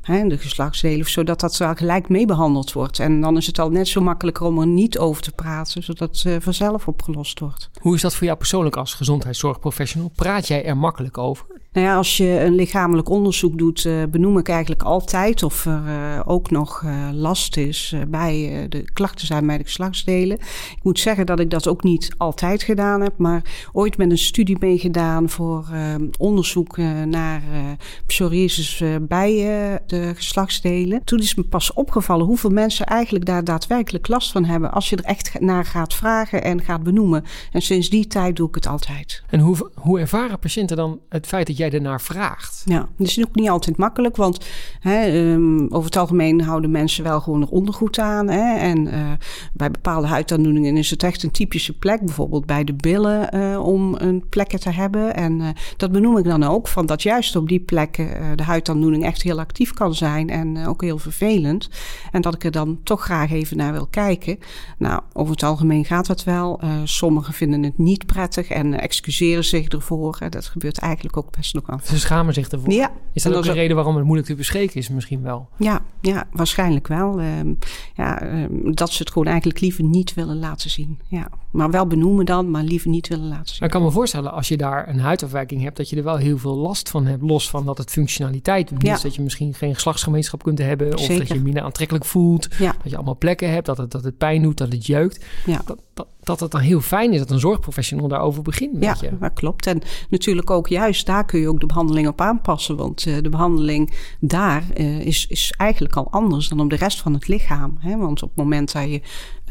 de 0.09 0.39
geslachtsdelen 0.39 1.01
of 1.01 1.09
zo, 1.09 1.25
dat 1.25 1.61
gelijk 1.75 2.09
mee 2.09 2.27
behandeld 2.27 2.73
wordt. 2.73 2.99
En 2.99 3.21
dan 3.21 3.37
is 3.37 3.47
het 3.47 3.59
al 3.59 3.71
net 3.71 3.89
zo 3.89 4.01
makkelijker 4.01 4.47
om 4.47 4.61
er 4.61 4.67
niet 4.67 4.99
over 4.99 5.23
te 5.23 5.33
praten, 5.33 5.83
zodat 5.83 6.23
het 6.23 6.43
vanzelf 6.43 6.89
opgelost 6.89 7.41
wordt. 7.41 7.71
Hoe 7.81 7.95
is 7.95 8.01
dat 8.01 8.15
voor 8.15 8.27
jou 8.27 8.39
persoonlijk 8.39 8.77
als 8.77 8.95
gezondheidszorgprofessional? 8.95 10.11
Praat 10.15 10.47
jij 10.47 10.65
er 10.65 10.77
makkelijk 10.77 11.19
over? 11.19 11.47
Nou 11.73 11.87
ja, 11.87 11.97
als 11.97 12.17
je 12.17 12.41
een 12.41 12.55
lichamelijk 12.55 13.09
onderzoek 13.09 13.59
doet, 13.59 13.85
uh, 13.85 14.03
benoem 14.11 14.39
ik 14.39 14.49
eigenlijk 14.49 14.83
altijd 14.83 15.43
of 15.43 15.67
er 15.67 15.83
uh, 15.87 16.21
ook 16.25 16.51
nog 16.51 16.85
last 17.13 17.57
is 17.57 17.95
bij 18.09 18.67
de 18.69 18.93
klachten 18.93 19.27
zijn 19.27 19.47
bij 19.47 19.59
de 19.59 19.65
geslachtsdelen. 19.65 20.39
Ik 20.77 20.83
moet 20.83 20.99
zeggen 20.99 21.27
dat 21.27 21.41
ik 21.41 21.51
dat 21.51 21.69
ook 21.69 21.83
niet 21.83 22.15
altijd 22.17 22.63
gedaan 22.63 23.01
heb, 23.01 23.13
maar 23.17 23.69
ooit 23.73 23.97
met 23.97 24.11
een 24.11 24.19
studie 24.19 24.57
meegedaan 24.61 25.29
voor 25.29 25.67
onderzoek 26.19 26.77
naar 27.07 27.43
psoriasis 28.07 28.83
bij 29.01 29.35
de 29.87 29.98
geslachtsdelen. 30.15 31.05
Toen 31.05 31.19
is 31.19 31.35
me 31.35 31.43
pas 31.43 31.73
opgevallen 31.73 32.27
hoeveel 32.27 32.51
mensen 32.51 32.87
eigenlijk 32.87 33.25
daar 33.25 33.45
daadwerkelijk 33.45 34.09
last 34.09 34.33
van 34.33 34.45
hebben 34.45 34.73
als 34.73 34.91
je 34.91 34.97
er 34.97 35.05
echt 35.05 35.41
naar 35.41 35.65
gaat 35.65 35.95
vragen 35.95 36.45
en 36.45 36.63
gaat 36.63 36.83
benoemen. 36.83 37.25
En 37.53 37.63
sinds 37.63 37.91
die 37.91 38.07
tijd 38.07 38.37
doe 38.37 38.49
ik 38.49 38.55
het 38.55 38.67
altijd. 38.67 39.23
En 39.31 39.41
hoe, 39.41 39.71
hoe 39.75 40.01
ervaren 40.01 40.39
patiënten 40.39 40.77
dan 40.77 41.01
het 41.09 41.27
feit 41.27 41.47
dat 41.47 41.57
jij 41.57 41.71
ernaar 41.71 42.01
vraagt. 42.01 42.63
Ja, 42.65 42.89
dat 42.97 43.07
is 43.07 43.25
ook 43.27 43.35
niet 43.35 43.49
altijd 43.49 43.77
makkelijk, 43.77 44.17
want 44.17 44.47
hè, 44.81 45.31
um, 45.33 45.67
over 45.71 45.85
het 45.85 45.97
algemeen 45.97 46.41
houden 46.41 46.71
mensen 46.71 47.05
wel 47.05 47.21
gewoon 47.21 47.43
er 47.43 47.49
ondergoed 47.49 47.99
aan. 47.99 48.29
Hè, 48.29 48.57
en 48.57 48.87
uh, 48.87 49.13
bij 49.53 49.71
bepaalde 49.71 50.07
huidaandoeningen 50.07 50.77
is 50.77 50.91
het 50.91 51.03
echt 51.03 51.23
een 51.23 51.31
typische 51.31 51.79
plek, 51.79 52.01
bijvoorbeeld 52.01 52.47
bij 52.47 52.65
de 52.65 52.75
billen, 52.75 53.37
uh, 53.37 53.67
om 53.67 53.95
een 53.99 54.25
plekje 54.29 54.59
te 54.59 54.71
hebben. 54.71 55.15
En 55.15 55.41
uh, 55.41 55.49
dat 55.77 55.93
benoem 55.93 56.19
ik 56.19 56.25
dan 56.25 56.43
ook, 56.43 56.69
van 56.69 56.87
dat 56.87 57.03
juist 57.03 57.37
op 57.37 57.49
die 57.49 57.61
plekken 57.61 58.37
de 58.37 58.43
huidaandoening 58.43 59.05
echt 59.05 59.23
heel 59.23 59.39
actief 59.39 59.73
kan 59.73 59.88
zijn 59.95 60.31
en 60.31 60.67
ook 60.67 60.83
heel 60.83 60.99
vervelend. 60.99 61.69
En 62.11 62.21
dat 62.21 62.35
ik 62.35 62.45
er 62.45 62.51
dan 62.51 62.81
toch 62.83 63.03
graag 63.03 63.31
even 63.31 63.57
naar 63.57 63.73
wil 63.73 63.87
kijken. 63.87 64.39
Nou, 64.79 65.03
over 65.13 65.33
het 65.33 65.43
algemeen 65.43 65.85
gaat 65.85 66.07
dat 66.07 66.25
wel. 66.25 66.61
sommigen 66.85 67.33
vinden 67.33 67.63
het 67.63 67.79
niet 67.79 68.07
prettig 68.07 68.49
en 68.49 68.81
excuseren 68.81 69.45
zich 69.45 69.69
ervoor. 69.69 70.19
Dat 70.31 70.47
gebeurt 70.47 70.79
eigenlijk 70.79 71.17
ook 71.17 71.37
best 71.37 71.55
nog 71.55 71.67
af. 71.67 71.87
Ze 71.87 71.99
schamen 71.99 72.35
zich 72.35 72.49
ervoor. 72.49 72.73
Ja. 72.73 72.91
Is 73.13 73.23
dat 73.23 73.35
ook 73.35 73.45
een 73.45 73.53
reden 73.53 73.77
waarom 73.77 73.97
het 73.97 74.05
moeilijk 74.05 74.29
te 74.29 74.35
bespreken 74.35 74.77
is 74.77 74.89
misschien 74.89 75.23
wel? 75.23 75.49
Ja, 75.57 75.83
ja 76.01 76.27
waarschijnlijk 76.33 76.87
wel. 76.87 77.21
Um, 77.21 77.59
ja, 77.95 78.23
um, 78.43 78.75
dat 78.75 78.91
ze 78.91 79.03
het 79.03 79.13
gewoon 79.13 79.27
eigenlijk 79.27 79.61
liever 79.61 79.85
niet 79.85 80.15
willen 80.15 80.39
laten 80.39 80.71
zien. 80.71 80.99
Ja. 81.09 81.29
Maar 81.51 81.71
wel 81.71 81.87
benoemen 81.87 82.25
dan, 82.25 82.51
maar 82.51 82.63
liever 82.63 82.91
niet 82.91 83.09
willen 83.09 83.29
laten 83.29 83.47
zien. 83.47 83.57
Maar 83.59 83.69
ik 83.69 83.75
kan 83.75 83.83
me 83.83 83.91
voorstellen, 83.91 84.33
als 84.33 84.49
je 84.49 84.57
daar 84.57 84.89
een 84.89 85.01
huidafwijking 85.01 85.63
hebt, 85.63 85.77
dat 85.77 85.89
je 85.91 85.97
er 85.97 86.05
wel 86.05 86.17
heel 86.17 86.39
veel 86.39 86.57
last 86.57 86.89
van 86.91 87.07
hebt. 87.07 87.23
Los 87.23 87.51
van 87.51 87.65
dat 87.65 87.79
het 87.79 87.91
functionaliteit 87.91 88.71
is. 88.71 88.77
Ja. 88.79 88.99
Dat 89.03 89.15
je 89.15 89.23
misschien 89.23 89.55
geen 89.55 89.75
geslachtsgemeenschap 89.75 90.43
kunt 90.43 90.59
hebben. 90.59 90.95
Of 90.95 91.01
Zeker. 91.01 91.19
dat 91.19 91.29
je 91.29 91.43
minder 91.43 91.63
aantrekkelijk 91.63 92.05
voelt. 92.05 92.49
Ja. 92.59 92.75
Dat 92.83 92.91
je 92.91 92.97
allemaal 92.97 93.17
plekken 93.17 93.51
hebt, 93.51 93.67
dat 93.67 93.79
het, 93.79 93.91
dat 93.91 94.05
het 94.05 94.19
pijn 94.19 94.43
doet, 94.43 94.59
dat 94.59 94.73
het 94.73 94.87
jeukt. 94.87 95.25
Ja. 95.47 95.61
Dat, 95.65 95.79
dat, 95.95 96.07
dat 96.29 96.41
het 96.41 96.51
dan 96.51 96.61
heel 96.61 96.81
fijn 96.81 97.13
is 97.13 97.19
dat 97.19 97.31
een 97.31 97.39
zorgprofessional 97.39 98.09
daarover 98.09 98.43
begint 98.43 98.73
met 98.73 98.83
ja, 98.83 98.97
je. 99.01 99.19
dat 99.19 99.33
klopt. 99.33 99.67
En 99.67 99.81
natuurlijk 100.11 100.51
ook 100.51 100.69
juist 100.69 101.07
daar 101.07 101.25
kun 101.25 101.41
je 101.41 101.49
ook 101.49 101.61
de 101.61 101.67
behandeling 101.67 102.09
op 102.09 102.21
aanpassen. 102.21 102.77
Want 102.77 103.07
uh, 103.07 103.17
de 103.23 103.29
behandeling 103.29 103.93
daar 104.21 104.65
uh, 104.77 105.01
is, 105.01 105.27
is 105.27 105.55
eigenlijk 105.57 105.97
al 105.97 106.11
anders 106.11 106.49
dan 106.49 106.61
op 106.61 106.71
de 106.71 106.77
rest 106.77 107.01
van 107.01 107.15
het 107.15 107.29
lichaam. 107.29 107.77
Hè? 107.79 107.97
Want 107.97 108.23
op 108.23 108.29
het 108.29 108.39
moment 108.39 108.73
dat 108.73 108.83
je 108.83 109.01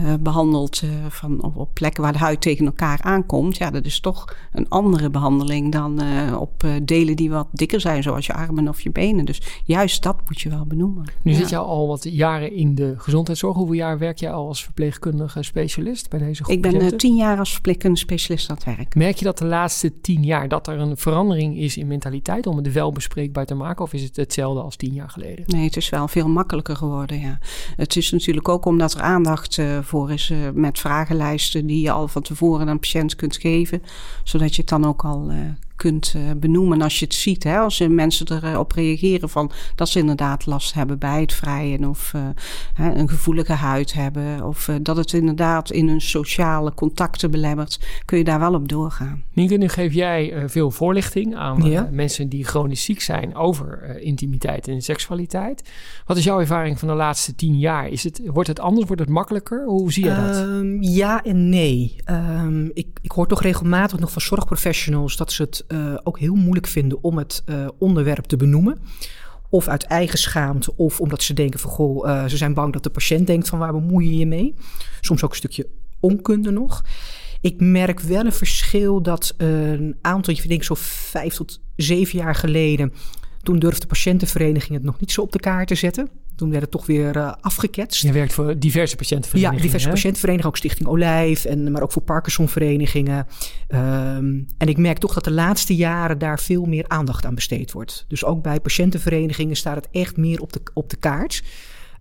uh, 0.02 0.14
behandelt 0.20 0.82
van, 1.10 1.44
op, 1.44 1.58
op, 1.58 1.70
plekken 1.74 2.04
waar 2.04 2.14
de 2.14 2.20
huid 2.20 2.42
tegen 2.42 2.66
elkaar 2.66 3.02
aankomt... 3.02 3.58
ja, 3.58 3.72
dat 3.72 3.86
is 3.86 4.00
toch 4.00 4.36
een 4.54 4.70
andere 4.70 5.10
behandeling 5.10 5.72
dan 5.72 6.02
op 6.36 6.64
delen 6.84 7.16
die 7.16 7.30
wat 7.30 7.48
dikker 7.52 7.82
zijn... 7.82 8.04
zoals 8.04 8.26
je 8.26 8.34
armen 8.34 8.68
of 8.68 8.82
je 8.82 8.92
benen. 8.92 9.26
Dus 9.26 9.62
juist 9.64 10.04
dat 10.04 10.18
moet 10.28 10.42
je 10.42 10.50
wel 10.50 10.66
benoemen. 10.66 11.06
Nu 11.22 11.32
ja. 11.32 11.38
zit 11.38 11.50
je 11.50 11.58
al 11.58 11.88
wat 11.88 12.04
jaren 12.04 12.54
in 12.54 12.76
de 12.76 12.94
gezondheidszorg. 12.98 13.56
Hoeveel 13.56 13.76
jaar 13.76 13.98
werk 13.98 14.18
jij 14.18 14.32
al 14.32 14.48
als 14.48 14.64
verpleegkundige 14.64 15.44
specialist 15.44 16.10
bij 16.10 16.20
deze 16.20 16.44
groep 16.44 16.56
Ik 16.56 16.62
ben 16.72 16.98
tien 16.98 17.16
jaar 17.16 17.38
als 17.40 17.52
verpleegkundige 17.52 18.04
specialist 18.04 18.50
aan 18.50 18.56
het 18.56 18.66
werk. 18.66 18.96
Merk 18.96 19.18
je 19.18 19.26
dat 19.26 19.38
de 19.38 19.46
laatste 19.46 20.02
tien 20.02 20.24
jaar 20.24 20.48
dat 20.48 20.68
er 20.68 20.80
een 20.80 20.98
verandering 20.98 21.58
is 21.58 21.78
in 21.78 21.88
mentaliteit 21.88 22.48
om 22.48 22.58
het 22.58 22.74
wel 22.74 22.92
bespreekbaar 22.92 23.46
te 23.46 23.56
maken? 23.56 23.84
Of 23.84 23.94
is 23.94 24.04
het 24.04 24.16
hetzelfde 24.16 24.62
als 24.62 24.76
tien 24.76 24.94
jaar 24.94 25.10
geleden? 25.10 25.44
Nee, 25.48 25.66
het 25.66 25.78
is 25.78 25.90
wel 25.90 26.08
veel 26.08 26.28
makkelijker 26.28 26.76
geworden, 26.76 27.20
ja. 27.20 27.40
Het 27.76 27.96
is 27.96 28.12
natuurlijk 28.12 28.50
ook 28.50 28.66
omdat 28.66 28.94
er 28.94 29.02
aandacht 29.02 29.58
uh, 29.58 29.80
voor 29.82 30.12
is 30.12 30.30
uh, 30.30 30.38
met 30.54 30.80
vragenlijsten 30.80 31.66
die 31.66 31.82
je 31.82 31.92
al 31.92 32.08
van 32.08 32.22
tevoren 32.22 32.62
aan 32.62 32.68
een 32.68 32.80
patiënt 32.80 33.16
kunt 33.16 33.38
geven. 33.38 33.82
Zodat 34.24 34.56
je 34.56 34.62
het 34.62 34.70
dan 34.70 34.86
ook 34.86 35.06
al 35.06 35.32
uh, 35.32 35.38
kunt 35.78 36.14
uh, 36.18 36.24
benoemen 36.38 36.82
als 36.82 37.00
je 37.00 37.06
het 37.06 37.14
ziet. 37.14 37.44
Hè? 37.44 37.58
Als 37.58 37.88
mensen 37.88 38.44
erop 38.44 38.72
reageren 38.72 39.30
van 39.30 39.52
dat 39.76 39.90
ze 39.90 40.00
inderdaad 40.00 40.46
last 40.46 40.74
hebben 40.74 41.00
bij 41.00 41.22
het 41.22 41.34
vrijen 41.34 41.86
of 41.86 42.14
uh, 42.16 42.22
hè, 42.74 42.94
een 42.94 43.10
gevoelige 43.10 43.54
huid 43.54 43.94
hebben 43.94 44.44
of 44.44 44.68
uh, 44.68 44.76
dat 44.82 44.98
het 44.98 45.14
inderdaad 45.14 45.72
in 45.72 45.88
hun 45.88 46.02
sociale 46.02 46.74
contacten 46.74 47.32
belemmert, 47.32 47.80
kun 48.06 48.18
je 48.18 48.24
daar 48.24 48.40
wel 48.40 48.54
op 48.54 48.68
doorgaan. 48.68 49.24
Nienke, 49.34 49.56
nu 49.56 49.68
geef 49.68 49.94
jij 49.94 50.44
veel 50.46 50.72
voorlichting 50.72 51.36
aan 51.36 51.64
ja. 51.64 51.90
mensen 51.92 52.30
die 52.30 52.44
chronisch 52.44 52.84
ziek 52.84 53.02
zijn 53.02 53.36
over 53.36 54.00
intimiteit 54.00 54.68
en 54.68 54.82
seksualiteit. 54.82 55.70
Wat 56.06 56.18
is 56.18 56.24
jouw 56.24 56.40
ervaring 56.40 56.80
van 56.80 56.88
de 56.88 56.94
laatste 56.94 57.36
tien 57.36 57.60
jaar? 57.60 57.88
Is 57.90 58.04
het, 58.04 58.22
wordt 58.26 58.48
het 58.48 58.60
anders? 58.60 58.86
Wordt 58.88 59.02
het 59.02 59.12
makkelijker? 59.12 59.66
Hoe 59.66 59.92
zie 59.92 60.04
je 60.04 60.16
dat? 60.16 60.38
Um, 60.38 60.82
ja 60.82 61.24
en 61.24 61.50
nee. 61.50 61.96
Um, 62.10 62.72
ik, 62.74 62.88
ik 63.02 63.12
hoor 63.12 63.28
toch 63.28 63.42
regelmatig 63.42 64.00
nog 64.00 64.12
van 64.12 64.22
zorgprofessionals 64.22 65.18
dat 65.18 65.32
ze 65.32 65.42
het 65.42 65.66
uh, 65.68 65.98
ook 66.04 66.20
heel 66.20 66.36
moeilijk 66.36 66.68
vinden 66.68 67.04
om 67.04 67.18
het 67.18 67.44
uh, 67.46 67.68
onderwerp 67.78 68.26
te 68.26 68.38
benoemen. 68.38 68.80
Of 69.50 69.68
uit 69.68 69.84
eigen 69.84 70.18
schaamte, 70.18 70.76
of 70.76 71.00
omdat 71.00 71.24
ze 71.24 71.34
denken 71.34 71.60
van 71.60 71.70
goh, 71.70 72.08
uh, 72.08 72.26
ze 72.26 72.38
zijn 72.38 72.54
bang 72.54 72.74
dat 72.74 72.84
de 72.84 72.90
patiënt 72.90 73.28
denkt 73.28 73.50
van 73.50 73.60
waar 73.60 73.72
bemoei 73.72 74.10
je 74.10 74.18
je 74.18 74.26
mee. 74.26 74.54
Soms 75.02 75.24
ook 75.24 75.30
een 75.30 75.36
stukje 75.36 75.68
onkunde 76.00 76.52
nog. 76.52 76.84
Ik 77.42 77.60
merk 77.60 78.00
wel 78.00 78.26
een 78.26 78.32
verschil 78.32 79.02
dat 79.02 79.34
een 79.38 79.96
aantal, 80.02 80.34
ik 80.34 80.48
denk 80.48 80.64
zo 80.64 80.74
vijf 80.78 81.34
tot 81.34 81.62
zeven 81.76 82.20
jaar 82.20 82.36
geleden, 82.36 82.94
toen 83.48 83.60
durfde 83.60 83.80
de 83.80 83.88
patiëntenvereniging 83.88 84.74
het 84.74 84.84
nog 84.84 85.00
niet 85.00 85.12
zo 85.12 85.22
op 85.22 85.32
de 85.32 85.40
kaart 85.40 85.68
te 85.68 85.76
zetten. 85.76 86.10
Toen 86.36 86.50
werd 86.50 86.62
het 86.62 86.72
toch 86.72 86.86
weer 86.86 87.16
uh, 87.16 87.34
afgeketst. 87.42 88.02
Je 88.02 88.12
werkt 88.12 88.34
voor 88.34 88.60
diverse 88.60 88.96
patiëntenverenigingen. 88.96 89.64
Ja, 89.64 89.66
diverse 89.66 89.90
patiëntenverenigingen, 89.90 90.52
ook 90.52 90.58
Stichting 90.58 90.90
Olijf, 90.90 91.46
en, 91.46 91.72
maar 91.72 91.82
ook 91.82 91.92
voor 91.92 92.02
Parkinsonverenigingen. 92.02 93.28
Um, 93.68 94.48
en 94.58 94.68
ik 94.68 94.78
merk 94.78 94.98
toch 94.98 95.14
dat 95.14 95.24
de 95.24 95.32
laatste 95.32 95.76
jaren 95.76 96.18
daar 96.18 96.40
veel 96.40 96.66
meer 96.66 96.86
aandacht 96.88 97.26
aan 97.26 97.36
besteed 97.36 97.72
wordt. 97.72 98.06
Dus 98.08 98.26
ook 98.26 98.42
bij 98.42 98.60
patiëntenverenigingen 98.60 99.56
staat 99.56 99.76
het 99.76 99.88
echt 99.92 100.18
meer 100.18 100.42
op 100.42 100.54
de, 100.54 100.62
op 100.74 100.90
de 100.90 100.98
kaart. 100.98 101.44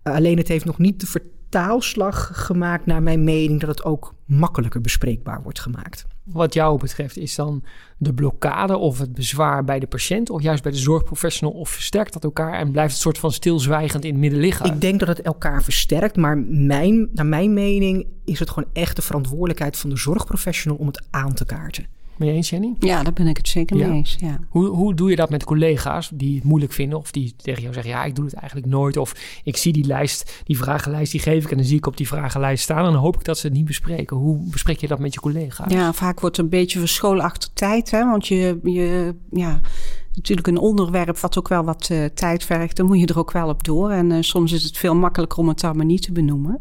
Uh, 0.03 0.13
alleen 0.13 0.37
het 0.37 0.47
heeft 0.47 0.65
nog 0.65 0.77
niet 0.77 0.99
de 0.99 1.07
vertaalslag 1.07 2.29
gemaakt 2.33 2.85
naar 2.85 3.03
mijn 3.03 3.23
mening 3.23 3.59
dat 3.59 3.69
het 3.69 3.83
ook 3.83 4.15
makkelijker 4.25 4.81
bespreekbaar 4.81 5.41
wordt 5.43 5.59
gemaakt. 5.59 6.05
Wat 6.31 6.53
jou 6.53 6.79
betreft 6.79 7.17
is 7.17 7.35
dan 7.35 7.63
de 7.97 8.13
blokkade 8.13 8.77
of 8.77 8.99
het 8.99 9.13
bezwaar 9.13 9.63
bij 9.63 9.79
de 9.79 9.87
patiënt 9.87 10.29
of 10.29 10.41
juist 10.41 10.63
bij 10.63 10.71
de 10.71 10.77
zorgprofessional 10.77 11.53
of 11.53 11.69
versterkt 11.69 12.13
dat 12.13 12.23
elkaar 12.23 12.53
en 12.53 12.71
blijft 12.71 12.91
het 12.93 13.01
soort 13.01 13.17
van 13.17 13.31
stilzwijgend 13.31 14.03
in 14.03 14.11
het 14.11 14.19
midden 14.19 14.39
liggen? 14.39 14.65
Ik 14.65 14.81
denk 14.81 14.99
dat 14.99 15.07
het 15.07 15.21
elkaar 15.21 15.63
versterkt, 15.63 16.15
maar 16.15 16.37
mijn, 16.47 17.09
naar 17.13 17.25
mijn 17.25 17.53
mening 17.53 18.07
is 18.25 18.39
het 18.39 18.49
gewoon 18.49 18.69
echt 18.73 18.95
de 18.95 19.01
verantwoordelijkheid 19.01 19.77
van 19.77 19.89
de 19.89 19.97
zorgprofessional 19.97 20.77
om 20.77 20.87
het 20.87 21.03
aan 21.09 21.33
te 21.33 21.45
kaarten. 21.45 21.96
Je 22.25 22.31
eens, 22.31 22.49
Jenny? 22.49 22.75
Ja, 22.79 23.03
daar 23.03 23.13
ben 23.13 23.27
ik 23.27 23.37
het 23.37 23.47
zeker 23.47 23.77
mee 23.77 23.91
eens. 23.91 24.15
Ja. 24.19 24.39
Hoe, 24.49 24.67
hoe 24.67 24.93
doe 24.93 25.09
je 25.09 25.15
dat 25.15 25.29
met 25.29 25.43
collega's 25.43 26.09
die 26.13 26.35
het 26.35 26.43
moeilijk 26.43 26.73
vinden 26.73 26.97
of 26.97 27.11
die 27.11 27.33
tegen 27.37 27.61
jou 27.61 27.73
zeggen: 27.73 27.91
Ja, 27.91 28.03
ik 28.03 28.15
doe 28.15 28.25
het 28.25 28.33
eigenlijk 28.33 28.67
nooit. 28.67 28.97
Of 28.97 29.15
ik 29.43 29.57
zie 29.57 29.73
die 29.73 29.85
lijst, 29.85 30.41
die 30.45 30.57
vragenlijst, 30.57 31.11
die 31.11 31.21
geef 31.21 31.43
ik 31.43 31.51
en 31.51 31.57
dan 31.57 31.65
zie 31.65 31.77
ik 31.77 31.85
op 31.85 31.97
die 31.97 32.07
vragenlijst 32.07 32.63
staan. 32.63 32.85
En 32.85 32.91
dan 32.91 33.01
hoop 33.01 33.15
ik 33.15 33.25
dat 33.25 33.37
ze 33.37 33.47
het 33.47 33.55
niet 33.55 33.65
bespreken. 33.65 34.17
Hoe 34.17 34.49
bespreek 34.49 34.77
je 34.79 34.87
dat 34.87 34.99
met 34.99 35.13
je 35.13 35.19
collega's? 35.19 35.73
Ja, 35.73 35.93
vaak 35.93 36.19
wordt 36.19 36.35
het 36.37 36.45
een 36.45 36.51
beetje 36.51 36.79
verscholen 36.79 37.23
achter 37.23 37.49
tijd. 37.53 37.91
Hè? 37.91 38.05
Want 38.05 38.27
je, 38.27 38.59
je 38.63 39.15
ja, 39.31 39.61
natuurlijk 40.13 40.47
een 40.47 40.57
onderwerp 40.57 41.17
wat 41.17 41.37
ook 41.37 41.47
wel 41.47 41.63
wat 41.63 41.89
uh, 41.91 42.05
tijd 42.05 42.43
vergt, 42.43 42.75
dan 42.75 42.85
moet 42.85 42.99
je 42.99 43.05
er 43.05 43.19
ook 43.19 43.31
wel 43.31 43.49
op 43.49 43.63
door. 43.63 43.89
En 43.89 44.11
uh, 44.11 44.17
soms 44.21 44.51
is 44.51 44.63
het 44.63 44.77
veel 44.77 44.95
makkelijker 44.95 45.39
om 45.39 45.47
het 45.47 45.59
dan 45.59 45.75
maar 45.77 45.85
niet 45.85 46.01
te 46.01 46.11
benoemen. 46.11 46.59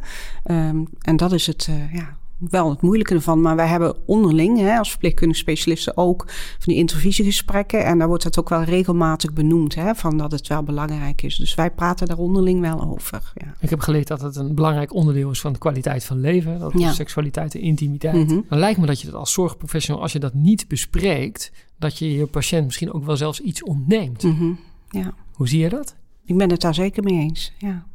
Um, 0.51 0.89
en 1.01 1.17
dat 1.17 1.33
is 1.33 1.47
het, 1.47 1.67
uh, 1.71 1.95
ja, 1.95 2.17
wel 2.39 2.71
het 2.71 2.81
moeilijke 2.81 3.15
ervan. 3.15 3.41
Maar 3.41 3.57
wij 3.57 3.67
hebben 3.67 3.97
onderling, 4.07 4.59
hè, 4.59 4.79
als 4.79 4.91
verpleegkundige 4.91 5.41
specialisten, 5.41 5.97
ook 5.97 6.25
van 6.29 6.73
die 6.73 6.77
intervisiegesprekken. 6.77 7.85
En 7.85 7.99
daar 7.99 8.09
wordt 8.09 8.25
het 8.25 8.39
ook 8.39 8.49
wel 8.49 8.63
regelmatig 8.63 9.33
benoemd, 9.33 9.75
hè, 9.75 9.95
van 9.95 10.19
dat 10.19 10.33
het 10.33 10.47
wel 10.47 10.63
belangrijk 10.63 11.23
is. 11.23 11.37
Dus 11.37 11.55
wij 11.55 11.71
praten 11.71 12.07
daar 12.07 12.19
onderling 12.19 12.61
wel 12.61 12.83
over. 12.83 13.33
Ja. 13.35 13.55
Ik 13.61 13.71
heb 13.71 13.81
geleerd 13.81 14.07
dat 14.07 14.21
het 14.21 14.37
een 14.37 14.55
belangrijk 14.55 14.95
onderdeel 14.95 15.31
is 15.31 15.41
van 15.41 15.53
de 15.53 15.59
kwaliteit 15.59 16.05
van 16.05 16.21
leven. 16.21 16.59
Dat 16.59 16.73
ja. 16.77 16.93
seksualiteit 16.93 17.55
en 17.55 17.61
intimiteit. 17.61 18.15
Mm 18.15 18.29
-hmm. 18.29 18.45
Dan 18.49 18.59
lijkt 18.59 18.81
me 18.81 18.87
dat 18.87 19.01
je 19.01 19.07
dat 19.07 19.15
als 19.15 19.33
zorgprofessional, 19.33 20.03
als 20.03 20.13
je 20.13 20.19
dat 20.19 20.35
niet 20.35 20.69
bespreekt, 20.69 21.53
dat 21.79 21.99
je 21.99 22.13
je 22.13 22.27
patiënt 22.27 22.65
misschien 22.65 22.93
ook 22.93 23.05
wel 23.05 23.17
zelfs 23.17 23.41
iets 23.41 23.63
ontneemt. 23.63 24.23
Mm 24.23 24.37
-hmm. 24.37 24.59
ja. 24.91 25.15
Hoe 25.33 25.49
zie 25.49 25.61
je 25.61 25.69
dat? 25.69 25.97
Ik 26.25 26.37
ben 26.37 26.51
het 26.51 26.61
daar 26.61 26.75
zeker 26.75 27.03
mee 27.03 27.19
eens, 27.19 27.53
ja. 27.59 27.87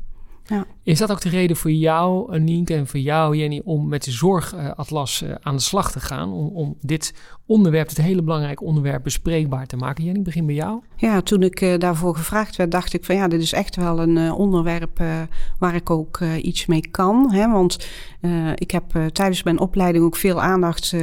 Ja. 0.46 0.66
Is 0.84 1.00
dat 1.00 1.12
ook 1.12 1.22
de 1.22 1.30
reden 1.30 1.56
voor 1.56 1.72
jou, 1.72 2.40
Nienke, 2.40 2.74
en 2.74 2.88
voor 2.88 3.00
jou, 3.00 3.38
Jenny, 3.38 3.62
om 3.64 3.88
met 3.88 4.04
de 4.04 4.12
zorgatlas 4.12 5.22
uh, 5.22 5.36
aan 5.42 5.56
de 5.56 5.62
slag 5.62 5.92
te 5.92 6.00
gaan? 6.00 6.34
Om, 6.34 6.48
om 6.48 6.76
dit 6.82 7.14
onderwerp, 7.46 7.88
het 7.88 7.98
hele 7.98 8.22
belangrijke 8.22 8.64
onderwerp, 8.64 9.04
bespreekbaar 9.04 9.68
te 9.68 9.78
maken? 9.78 10.04
Jenny, 10.04 10.22
begin 10.22 10.46
bij 10.46 10.56
jou. 10.56 10.80
Ja, 10.96 11.22
toen 11.22 11.44
ik 11.44 11.62
uh, 11.62 11.78
daarvoor 11.78 12.16
gevraagd 12.16 12.56
werd, 12.56 12.72
dacht 12.72 12.94
ik 12.94 13.06
van 13.06 13.16
ja, 13.16 13.28
dit 13.28 13.42
is 13.42 13.54
echt 13.54 13.76
wel 13.76 14.00
een 14.00 14.16
uh, 14.16 14.40
onderwerp 14.40 15.04
waar 15.60 15.76
ik 15.76 15.90
ook 15.90 16.20
iets 16.42 16.66
mee 16.66 16.88
kan. 16.92 17.32
Hè? 17.34 17.52
Want 17.52 17.88
ik 18.56 18.72
heb 18.72 18.84
tijdens 19.14 19.44
mijn 19.44 19.60
opleiding 19.60 20.04
ook 20.04 20.16
veel 20.16 20.42
aandacht 20.42 20.96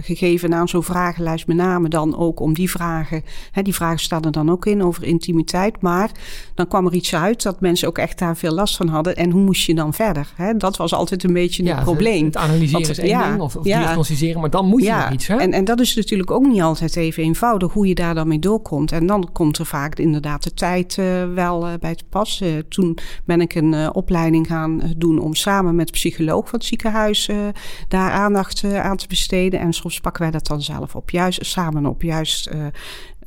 gegeven 0.00 0.54
aan 0.54 0.68
zo'n 0.68 0.82
vragenlijst. 0.82 1.46
Met 1.46 1.56
name 1.56 1.88
dan 1.88 2.16
ook 2.16 2.40
om 2.40 2.54
die 2.54 2.70
vragen. 2.70 3.22
Hè, 3.50 3.62
die 3.62 3.74
vragen 3.74 3.98
staan 3.98 4.22
er 4.22 4.32
dan 4.32 4.50
ook 4.50 4.66
in 4.66 4.82
over 4.82 5.04
intimiteit. 5.04 5.80
Maar 5.80 6.10
dan 6.54 6.68
kwam 6.68 6.86
er 6.86 6.94
iets 6.94 7.14
uit 7.14 7.42
dat 7.42 7.60
mensen 7.60 7.88
ook 7.88 7.98
echt 7.98 8.18
daar 8.18 8.36
veel 8.36 8.54
last 8.54 8.76
van 8.76 8.88
hadden. 8.88 9.07
En 9.14 9.30
hoe 9.30 9.42
moest 9.42 9.66
je 9.66 9.74
dan 9.74 9.94
verder? 9.94 10.32
Hè? 10.34 10.56
Dat 10.56 10.76
was 10.76 10.92
altijd 10.92 11.24
een 11.24 11.32
beetje 11.32 11.64
ja, 11.64 11.74
het 11.74 11.84
probleem. 11.84 12.24
Het 12.24 12.36
analyseren 12.36 12.72
Want, 12.72 12.88
is 12.88 12.98
één 12.98 13.08
ja, 13.08 13.28
ding, 13.28 13.40
of, 13.40 13.56
of 13.56 13.64
ja, 13.64 13.78
diagnosticeren, 13.78 14.40
maar 14.40 14.50
dan 14.50 14.66
moet 14.66 14.82
je 14.82 14.92
nog 14.92 15.10
iets. 15.10 15.26
Hè? 15.26 15.36
En, 15.36 15.52
en 15.52 15.64
dat 15.64 15.80
is 15.80 15.94
natuurlijk 15.94 16.30
ook 16.30 16.46
niet 16.46 16.60
altijd 16.60 16.96
even 16.96 17.22
eenvoudig, 17.22 17.72
hoe 17.72 17.86
je 17.86 17.94
daar 17.94 18.14
dan 18.14 18.28
mee 18.28 18.38
doorkomt. 18.38 18.92
En 18.92 19.06
dan 19.06 19.28
komt 19.32 19.58
er 19.58 19.66
vaak 19.66 19.98
inderdaad 19.98 20.42
de 20.42 20.54
tijd 20.54 20.96
uh, 20.96 21.32
wel 21.34 21.68
uh, 21.68 21.72
bij 21.80 21.94
te 21.94 22.04
pas. 22.08 22.40
Uh, 22.40 22.58
toen 22.68 22.98
ben 23.24 23.40
ik 23.40 23.54
een 23.54 23.94
opleiding 23.94 24.46
gaan 24.46 24.82
doen 24.96 25.18
om 25.18 25.34
samen 25.34 25.74
met 25.74 25.86
de 25.86 25.92
psycholoog 25.92 26.48
van 26.48 26.58
het 26.58 26.68
ziekenhuis 26.68 27.30
daar 27.88 28.10
aandacht 28.10 28.64
aan 28.64 28.96
te 28.96 29.06
besteden. 29.08 29.60
En 29.60 29.72
soms 29.72 30.00
pakken 30.00 30.22
wij 30.22 30.30
dat 30.30 30.46
dan 30.46 30.62
zelf 30.62 30.94
op, 30.94 31.10
juist 31.10 31.46
samen 31.46 31.86
op, 31.86 32.02
juist 32.02 32.50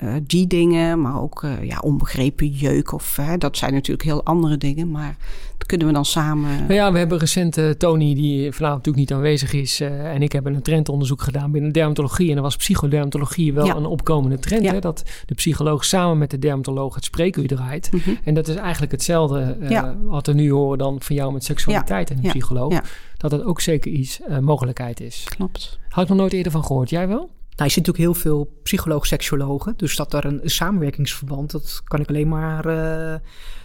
uh, 0.04 0.14
die 0.24 0.48
dingen, 0.48 1.02
maar 1.02 1.22
ook 1.22 1.44
uh, 1.44 1.64
ja, 1.64 1.80
onbegrepen 1.80 2.48
jeuk. 2.48 2.94
Of, 2.94 3.18
uh, 3.18 3.34
dat 3.38 3.58
zijn 3.58 3.74
natuurlijk 3.74 4.08
heel 4.08 4.24
andere 4.24 4.58
dingen, 4.58 4.92
maar 4.92 5.18
dat 5.58 5.68
kunnen 5.68 5.88
we 5.88 5.94
dan 5.94 6.06
samen. 6.06 6.60
Nou 6.60 6.74
ja, 6.74 6.92
we 6.92 6.98
hebben 6.98 7.18
recent 7.18 7.80
Tony, 7.80 8.14
die 8.14 8.52
vanavond 8.52 8.86
natuurlijk 8.86 9.10
niet 9.10 9.12
aanwezig 9.18 9.54
is. 9.54 9.82
en 9.82 10.22
ik 10.22 10.32
hebben 10.32 10.56
een 10.56 10.62
trendonderzoek 10.62 11.22
gedaan 11.22 11.52
binnen 11.52 11.72
dermatologie. 11.72 12.32
En 12.32 12.36
er 12.36 12.42
was 12.42 12.56
psychodermatologie 12.56 13.54
wel 13.54 13.66
ja. 13.66 13.76
een 13.76 13.86
opkomende 13.86 14.40
trend. 14.40 14.64
Ja. 14.64 14.74
Hè, 14.74 14.80
dat 14.80 15.04
de 15.26 15.36
psycholoog 15.36 15.86
samen 15.86 16.18
met 16.18 16.32
de 16.32 16.40
dermatoloog 16.40 16.96
het 16.96 17.04
spreekuur 17.04 17.48
draait. 17.48 17.92
Mm 17.92 18.00
-hmm. 18.04 18.18
En 18.24 18.34
dat 18.34 18.48
is 18.48 18.56
eigenlijk 18.56 18.92
hetzelfde 18.92 19.58
wat 20.04 20.28
we 20.28 20.34
nu 20.34 20.52
horen 20.52 20.78
dan 20.78 21.02
van 21.02 21.16
jou 21.16 21.34
met 21.34 21.44
seksualiteit 21.44 22.10
en 22.10 22.18
een 22.18 22.30
psycholoog. 22.30 22.82
Dat 23.18 23.32
het 23.32 23.44
ook 23.44 23.62
zeker 23.62 23.92
iets 23.92 24.20
mogelijkheid 24.42 25.00
is. 25.00 25.26
Klopt. 25.36 25.80
Had 25.90 26.04
ik 26.04 26.10
nog 26.10 26.18
nooit 26.18 26.34
eerder 26.34 26.52
van 26.52 26.66
gehoord. 26.66 26.90
Jij 26.90 27.08
wel? 27.08 27.30
Nou, 27.56 27.70
je 27.70 27.76
ziet 27.80 27.86
natuurlijk 27.86 28.14
heel 28.16 28.22
veel 28.22 28.60
psycholoog-seksologen. 28.64 29.74
Dus 29.78 29.96
dat 29.96 30.14
een, 30.14 30.44
een, 30.44 30.50
samenwerkingsverband, 30.50 31.52
dat 31.52 31.82
kan 31.84 32.00
ik 32.00 32.10
alleen 32.10 32.28
maar 32.28 32.66
uh, 32.66 33.16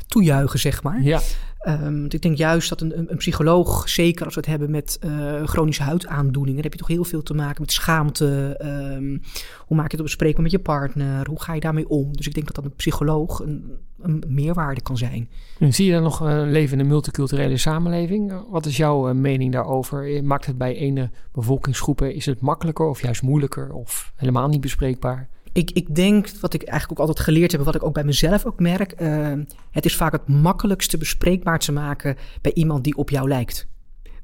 toejuichen, 0.06 0.58
zeg 0.58 0.82
maar. 0.82 1.02
Ja. 1.02 1.20
Um, 1.68 2.04
ik 2.04 2.22
denk 2.22 2.36
juist 2.36 2.68
dat 2.68 2.80
een, 2.80 3.10
een, 3.10 3.16
psycholoog, 3.16 3.88
zeker 3.88 4.24
als 4.24 4.34
we 4.34 4.40
het 4.40 4.48
hebben 4.48 4.70
met 4.70 4.98
uh, 5.04 5.42
chronische 5.44 5.82
huidaandoeningen, 5.82 6.54
dan 6.54 6.62
heb 6.62 6.72
je 6.72 6.78
toch 6.78 6.88
heel 6.88 7.04
veel 7.04 7.22
te 7.22 7.34
maken 7.34 7.60
met 7.60 7.72
schaamte. 7.72 8.60
Um, 8.94 9.22
hoe 9.58 9.76
maak 9.76 9.90
je 9.90 9.96
het 9.96 10.06
bespreekbaar 10.06 10.42
met 10.42 10.50
je 10.50 10.58
partner? 10.58 11.26
Hoe 11.28 11.42
ga 11.42 11.54
je 11.54 11.60
daarmee 11.60 11.88
om? 11.88 12.16
Dus 12.16 12.26
ik 12.26 12.34
denk 12.34 12.46
dat 12.46 12.54
dat 12.54 12.64
een 12.64 12.76
psycholoog 12.76 13.40
een, 13.40 13.78
een 14.02 14.24
meerwaarde 14.28 14.80
kan 14.80 14.96
zijn. 14.96 15.28
En 15.58 15.74
zie 15.74 15.86
je 15.86 15.92
dan 15.92 16.02
nog 16.02 16.20
een 16.20 16.50
leven 16.50 16.78
in 16.78 16.84
een 16.84 16.90
multiculturele 16.90 17.56
samenleving? 17.56 18.32
Wat 18.50 18.66
is 18.66 18.76
jouw 18.76 19.08
uh, 19.08 19.14
mening 19.14 19.52
daarover? 19.52 20.24
Maakt 20.24 20.46
het 20.46 20.58
bij 20.58 20.76
ene 20.76 21.10
bevolkingsgroepen, 21.32 22.14
is 22.14 22.26
het 22.26 22.40
makkelijker 22.40 22.86
of 22.86 23.02
juist 23.02 23.22
moeilijker 23.22 23.72
of 23.72 24.12
helemaal 24.16 24.48
niet 24.48 24.60
bespreekbaar? 24.60 25.28
Ik, 25.56 25.70
ik 25.70 25.94
denk, 25.94 26.28
wat 26.40 26.54
ik 26.54 26.62
eigenlijk 26.62 27.00
ook 27.00 27.06
altijd 27.06 27.26
geleerd 27.26 27.52
heb... 27.52 27.60
wat 27.60 27.74
ik 27.74 27.82
ook 27.82 27.94
bij 27.94 28.04
mezelf 28.04 28.46
ook 28.46 28.60
merk... 28.60 29.00
Uh, 29.00 29.32
het 29.70 29.84
is 29.84 29.96
vaak 29.96 30.12
het 30.12 30.28
makkelijkste 30.28 30.98
bespreekbaar 30.98 31.58
te 31.58 31.72
maken... 31.72 32.16
bij 32.40 32.52
iemand 32.54 32.84
die 32.84 32.96
op 32.96 33.10
jou 33.10 33.28
lijkt. 33.28 33.66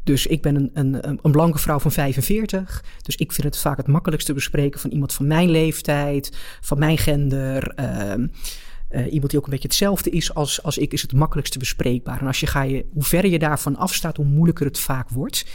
Dus 0.04 0.26
ik 0.26 0.42
ben 0.42 0.54
een, 0.56 0.70
een, 0.72 1.18
een 1.22 1.32
blanke 1.32 1.58
vrouw 1.58 1.78
van 1.78 1.92
45. 1.92 2.84
Dus 3.02 3.16
ik 3.16 3.32
vind 3.32 3.46
het 3.46 3.58
vaak 3.58 3.76
het 3.76 3.86
makkelijkste 3.86 4.32
bespreken... 4.32 4.80
van 4.80 4.90
iemand 4.90 5.12
van 5.12 5.26
mijn 5.26 5.50
leeftijd, 5.50 6.36
van 6.60 6.78
mijn 6.78 6.98
gender... 6.98 7.72
Uh, 7.80 8.14
uh, 8.90 9.12
iemand 9.12 9.30
die 9.30 9.38
ook 9.38 9.44
een 9.44 9.52
beetje 9.52 9.68
hetzelfde 9.68 10.10
is 10.10 10.34
als, 10.34 10.62
als 10.62 10.78
ik, 10.78 10.92
is 10.92 11.02
het 11.02 11.12
makkelijkste 11.12 11.58
bespreekbaar. 11.58 12.20
En 12.20 12.26
als 12.26 12.40
je 12.40 12.46
ga 12.46 12.62
je, 12.62 12.86
hoe 12.92 13.02
verder 13.02 13.30
je 13.30 13.38
daarvan 13.38 13.76
afstaat, 13.76 14.16
hoe 14.16 14.26
moeilijker 14.26 14.66
het 14.66 14.78
vaak 14.78 15.08
wordt. 15.08 15.46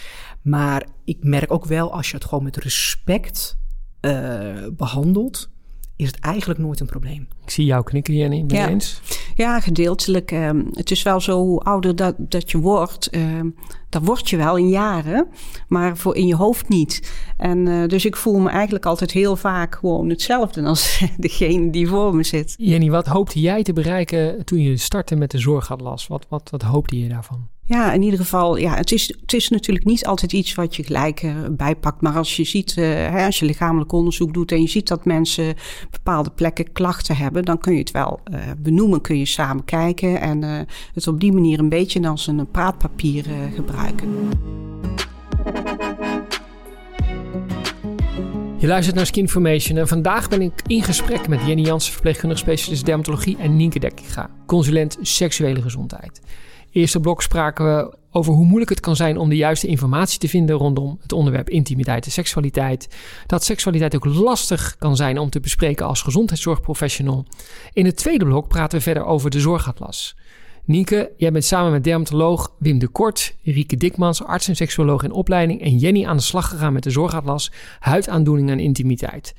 Maar 0.42 0.86
ik 1.06 1.18
merk 1.22 1.52
ook 1.52 1.66
wel, 1.66 1.94
als 1.94 2.10
je 2.10 2.16
het 2.16 2.26
gewoon 2.26 2.44
met 2.44 2.58
respect 2.58 3.58
uh, 4.02 4.68
behandelt, 4.72 5.50
is 5.98 6.08
het 6.08 6.20
eigenlijk 6.20 6.60
nooit 6.60 6.80
een 6.80 6.86
probleem. 6.86 7.27
Ik 7.44 7.50
zie 7.50 7.66
jou 7.66 7.84
knikken, 7.84 8.16
Jenny. 8.16 8.44
Ja. 8.48 8.70
eens? 8.70 9.01
Ja, 9.36 9.60
gedeeltelijk. 9.60 10.32
Um, 10.32 10.70
het 10.72 10.92
is 10.92 11.04
wel 11.04 11.22
zo, 11.22 11.39
hoe 11.39 11.60
ouder 11.60 11.96
dat, 11.96 12.16
dat 12.18 12.51
je 12.51 12.58
wordt, 12.58 13.16
um, 13.16 13.56
dan 13.89 14.04
word 14.04 14.30
je 14.30 14.38
wel 14.38 14.58
in 14.58 14.70
jaren, 14.70 15.27
maar 15.68 15.98
voor 15.98 16.16
in 16.16 16.27
je 16.27 16.36
hoofd 16.36 16.70
niet. 16.70 17.13
En 17.38 17.66
uh, 17.66 17.88
dus 17.88 18.06
ik 18.06 18.16
voel 18.16 18.39
me 18.39 18.50
eigenlijk 18.50 18.86
altijd 18.86 19.12
heel 19.12 19.36
vaak 19.36 19.75
gewoon 19.75 20.10
hetzelfde 20.10 20.63
als 20.63 21.04
degene 21.18 21.70
die 21.70 21.88
voor 21.88 22.16
me 22.16 22.24
zit. 22.24 22.56
Jenny, 22.58 22.89
wat 22.89 23.08
hoopte 23.08 23.39
jij 23.39 23.63
te 23.63 23.74
bereiken 23.74 24.46
toen 24.46 24.62
je 24.62 24.77
startte 24.77 25.16
met 25.16 25.32
de 25.32 25.39
zorgatlas? 25.39 26.08
Wat, 26.08 26.25
wat, 26.30 26.50
wat 26.50 26.62
hoopte 26.62 27.00
je 27.00 27.10
daarvan? 27.10 27.48
Ja, 27.68 27.94
in 27.94 28.02
ieder 28.02 28.20
geval, 28.20 28.58
ja, 28.58 28.76
het 28.76 28.92
is, 28.92 29.08
het 29.22 29.34
is 29.34 29.50
natuurlijk 29.50 29.86
niet 29.86 30.06
altijd 30.06 30.34
iets 30.34 30.56
wat 30.56 30.76
je 30.76 30.84
gelijk 30.84 31.24
uh, 31.24 31.36
bijpakt. 31.52 32.02
Maar 32.02 32.16
als 32.16 32.36
je 32.36 32.44
ziet, 32.44 32.76
uh, 32.78 32.86
hè, 32.86 33.26
als 33.26 33.40
je 33.40 33.46
lichamelijk 33.46 33.92
onderzoek 33.92 34.34
doet 34.34 34.52
en 34.52 34.62
je 34.62 34.68
ziet 34.68 34.88
dat 34.88 35.06
mensen 35.06 35.56
bepaalde 35.92 36.30
plekken 36.30 36.72
klachten 36.72 37.18
hebben, 37.18 37.46
dan 37.46 37.58
kun 37.58 37.74
je 37.74 37.80
het 37.80 37.92
wel 37.92 38.20
uh, 38.32 38.40
benoemen, 38.58 39.02
kun 39.02 39.18
je 39.18 39.26
samen 39.26 39.66
kijken 39.66 40.22
en 40.22 40.68
het 40.94 41.08
op 41.08 41.20
die 41.20 41.32
manier 41.32 41.60
een 41.60 41.70
beetje 41.70 42.08
als 42.10 42.28
een 42.28 42.52
praatpapier 42.52 43.26
gebruiken. 43.56 44.30
Je 48.60 48.68
Je 48.68 48.74
luistert 48.74 48.98
naar 48.98 49.06
Skinformation 49.06 49.78
en 49.78 49.88
vandaag 49.88 50.30
ben 50.30 50.42
ik 50.42 50.62
in 50.68 50.84
gesprek 50.84 51.28
met 51.28 51.40
Jenny 51.46 51.62
Jansen, 51.62 51.94
verpleegkundige 51.94 52.42
specialist 52.42 52.86
dermatologie 52.86 53.38
en 53.38 53.56
Nienke 53.56 53.80
Dekkinga, 53.80 54.30
consulent 54.46 54.98
seksuele 55.02 55.62
gezondheid. 55.62 56.22
Eerste 56.78 57.00
blok 57.00 57.22
spraken 57.22 57.66
we 57.66 57.96
over 58.12 58.34
hoe 58.34 58.46
moeilijk 58.46 58.70
het 58.70 58.80
kan 58.80 58.96
zijn 58.96 59.18
om 59.18 59.30
de 59.30 59.36
juiste 59.36 59.68
informatie 59.68 60.20
te 60.20 60.28
vinden 60.28 60.56
rondom 60.56 60.98
het 61.02 61.12
onderwerp 61.12 61.50
intimiteit 61.50 62.06
en 62.06 62.12
seksualiteit. 62.12 62.90
Dat 63.28 63.44
seksualiteit 63.44 63.96
ook 63.96 64.06
lastig 64.06 64.76
kan 64.80 64.96
zijn 64.96 65.18
om 65.18 65.30
te 65.30 65.40
bespreken 65.40 65.86
als 65.86 66.02
gezondheidszorgprofessional. 66.02 67.26
In 67.74 67.86
het 67.86 67.98
tweede 67.98 68.26
blok 68.26 68.48
praten 68.48 68.78
we 68.78 68.84
verder 68.84 69.06
over 69.06 69.30
de 69.30 69.40
zorgatlas. 69.40 70.16
Nienke, 70.66 71.12
jij 71.18 71.32
bent 71.32 71.46
samen 71.46 71.72
met 71.72 71.84
dermatoloog 71.84 72.52
Wim 72.60 72.80
de 72.80 72.88
Kort, 72.88 73.36
Rieke 73.44 73.78
Dikmans, 73.78 74.24
arts 74.24 74.48
en 74.48 74.56
seksuoloog 74.56 75.04
in 75.04 75.12
opleiding 75.12 75.62
en 75.62 75.78
Jenny 75.78 76.06
aan 76.06 76.18
de 76.18 76.24
slag 76.24 76.50
gegaan 76.50 76.74
met 76.74 76.84
de 76.84 76.90
zorgatlas 76.90 77.52
huidaandoeningen 77.80 78.58
en 78.58 78.64
intimiteit. 78.64 79.36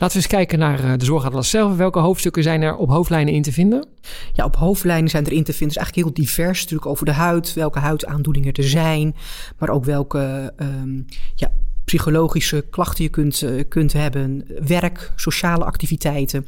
Laten 0.00 0.16
we 0.16 0.22
eens 0.22 0.34
kijken 0.34 0.58
naar 0.58 0.84
eh, 0.84 0.92
de 0.98 1.04
zorgatlas 1.04 1.50
zelf. 1.50 1.76
Welke 1.76 1.98
hoofdstukken 1.98 2.42
zijn 2.42 2.62
er 2.62 2.76
op 2.76 2.88
hoofdlijnen 2.88 3.34
in 3.34 3.42
te 3.42 3.52
vinden? 3.52 3.86
Ja, 4.32 4.44
op 4.44 4.56
hoofdlijnen 4.56 5.10
zijn 5.10 5.26
er 5.26 5.32
in 5.32 5.44
te 5.44 5.52
vinden. 5.52 5.76
Het 5.76 5.76
is 5.76 5.92
eigenlijk 5.92 6.06
heel 6.16 6.26
divers, 6.26 6.60
natuurlijk 6.60 6.90
over 6.90 7.04
de 7.04 7.12
huid, 7.12 7.52
welke 7.52 7.78
huidaandoeningen 7.78 8.52
er 8.52 8.68
zijn, 8.68 9.16
maar 9.58 9.68
ook 9.68 9.84
welke 9.84 10.52
um, 10.60 11.06
ja, 11.34 11.50
psychologische 11.84 12.64
klachten 12.70 13.04
je 13.04 13.10
kunt, 13.10 13.42
uh, 13.42 13.62
kunt 13.68 13.92
hebben, 13.92 14.46
werk, 14.66 15.12
sociale 15.16 15.64
activiteiten 15.64 16.46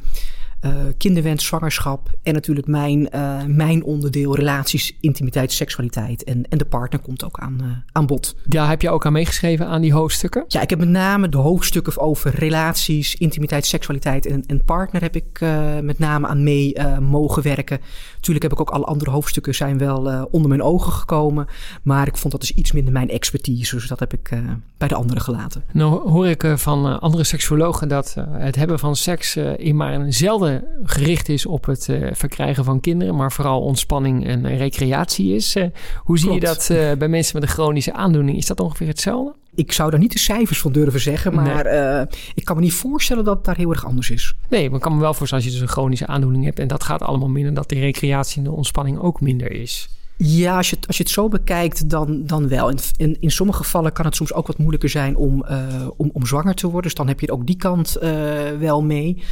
kinderwens, 0.97 1.47
zwangerschap 1.47 2.11
en 2.23 2.35
natuurlijk 2.35 2.67
mijn, 2.67 3.09
uh, 3.15 3.45
mijn 3.47 3.85
onderdeel 3.85 4.37
relaties, 4.37 4.97
intimiteit, 5.01 5.53
seksualiteit. 5.53 6.25
En, 6.25 6.49
en 6.49 6.59
de 6.59 6.65
partner 6.65 7.01
komt 7.01 7.25
ook 7.25 7.39
aan, 7.39 7.59
uh, 7.63 7.69
aan 7.93 8.07
bod. 8.07 8.37
Daar 8.45 8.69
heb 8.69 8.83
je 8.83 8.91
ook 8.91 9.07
aan 9.07 9.13
meegeschreven 9.13 9.67
aan 9.67 9.81
die 9.81 9.93
hoofdstukken? 9.93 10.45
Ja, 10.49 10.61
ik 10.61 10.71
heb 10.71 10.79
met 10.79 10.89
name 10.89 11.29
de 11.29 11.37
hoofdstukken 11.37 11.99
over 11.99 12.35
relaties, 12.35 13.15
intimiteit, 13.15 13.67
seksualiteit 13.67 14.27
en, 14.27 14.45
en 14.47 14.65
partner 14.65 15.03
heb 15.03 15.17
ik 15.17 15.41
met 15.83 15.99
name 15.99 16.27
aan 16.27 16.43
mee 16.43 16.75
mogen 17.01 17.43
werken. 17.43 17.81
Natuurlijk 18.15 18.43
heb 18.43 18.53
ik 18.53 18.61
ook 18.61 18.71
alle 18.71 18.85
andere 18.85 19.11
hoofdstukken 19.11 19.55
zijn 19.55 19.79
wel 19.79 20.29
onder 20.31 20.49
mijn 20.49 20.63
ogen 20.63 20.93
gekomen. 20.93 21.47
Maar 21.83 22.07
ik 22.07 22.17
vond 22.17 22.33
dat 22.33 22.41
dus 22.41 22.53
iets 22.53 22.73
minder 22.73 22.93
mijn 22.93 23.09
expertise. 23.09 23.75
Dus 23.75 23.89
dat 23.89 23.99
heb 23.99 24.13
ik 24.13 24.31
bij 24.79 24.89
de 24.89 24.95
anderen 24.95 25.23
gelaten. 25.23 25.65
Nou 25.73 26.11
hoor 26.11 26.27
ik 26.27 26.53
van 26.55 27.01
andere 27.01 27.25
seksuologen 27.25 27.89
dat 27.89 28.17
het 28.31 28.57
hebben 28.57 28.79
van 28.79 28.97
seks 28.97 29.37
in 29.57 29.77
maar 29.77 29.95
een 29.95 30.13
zelden 30.13 30.52
gericht 30.85 31.29
is 31.29 31.47
op 31.47 31.65
het 31.65 31.89
uh, 31.89 32.09
verkrijgen 32.13 32.65
van 32.65 32.81
kinderen, 32.81 33.17
maar 33.17 33.33
vooral 33.33 33.61
ontspanning 33.61 34.27
en 34.27 34.57
recreatie 34.57 35.35
is. 35.35 35.57
Uh, 35.57 35.65
hoe 35.97 36.19
zie 36.19 36.39
Klopt. 36.39 36.67
je 36.67 36.75
dat 36.75 36.99
bij 36.99 37.09
mensen 37.09 37.41
met 37.41 37.49
een 37.49 37.55
chronische 37.55 37.93
aandoening? 37.93 38.37
Is 38.37 38.47
dat 38.47 38.61
ongeveer 38.61 38.87
hetzelfde? 38.87 39.35
Ik 39.55 39.73
zou 39.73 39.91
daar 39.91 40.01
niet 40.01 40.13
de 40.13 40.19
cijfers 40.19 40.61
van 40.61 40.73
durven 40.73 41.01
zeggen, 41.01 41.35
maar 41.35 41.65
nee. 41.65 42.07
ik 42.35 42.45
kan 42.45 42.57
me 42.57 42.63
niet 42.63 42.73
voorstellen 42.73 43.25
dat 43.25 43.37
het 43.37 43.45
daar 43.45 43.57
heel 43.57 43.71
erg 43.71 43.87
anders 43.87 44.11
is. 44.11 44.35
Nee, 44.49 44.67
maar 44.67 44.77
ik 44.77 44.83
kan 44.83 44.95
me 44.95 45.01
wel 45.01 45.15
voorstellen 45.15 45.45
als 45.45 45.53
je 45.53 45.59
dus 45.61 45.69
een 45.69 45.75
chronische 45.75 46.07
aandoening 46.07 46.45
hebt 46.45 46.59
en 46.59 46.69
dat 46.69 46.85
gaat 46.85 47.03
allemaal 47.03 47.29
minder, 47.29 47.55
dat 47.55 47.69
de 47.69 47.79
recreatie 47.79 48.39
en 48.39 48.45
de 48.45 48.53
ontspanning 48.53 48.99
ook 48.99 49.21
minder 49.21 49.51
is. 49.51 49.89
Ja, 50.25 50.57
als 50.57 50.71
je, 50.71 50.77
het, 50.77 50.87
als 50.87 50.97
je 50.97 51.03
het 51.03 51.13
zo 51.13 51.29
bekijkt, 51.29 51.91
dan, 51.91 52.27
dan 52.27 52.49
wel. 52.49 52.69
In, 52.69 52.79
in, 52.97 53.17
in 53.21 53.31
sommige 53.31 53.63
gevallen 53.63 53.93
kan 53.93 54.05
het 54.05 54.17
soms 54.17 54.33
ook 54.33 54.47
wat 54.47 54.59
moeilijker 54.59 54.89
zijn 54.89 55.17
om, 55.17 55.45
uh, 55.51 55.89
om, 55.97 56.11
om 56.13 56.27
zwanger 56.27 56.55
te 56.55 56.67
worden. 56.67 56.83
Dus 56.83 56.95
dan 56.95 57.09
heb 57.09 57.21
je 57.21 57.33
ook 57.33 57.47
die 57.47 57.57
kant 57.57 57.97
uh, 58.03 58.11
wel 58.59 58.83
mee. 58.83 59.23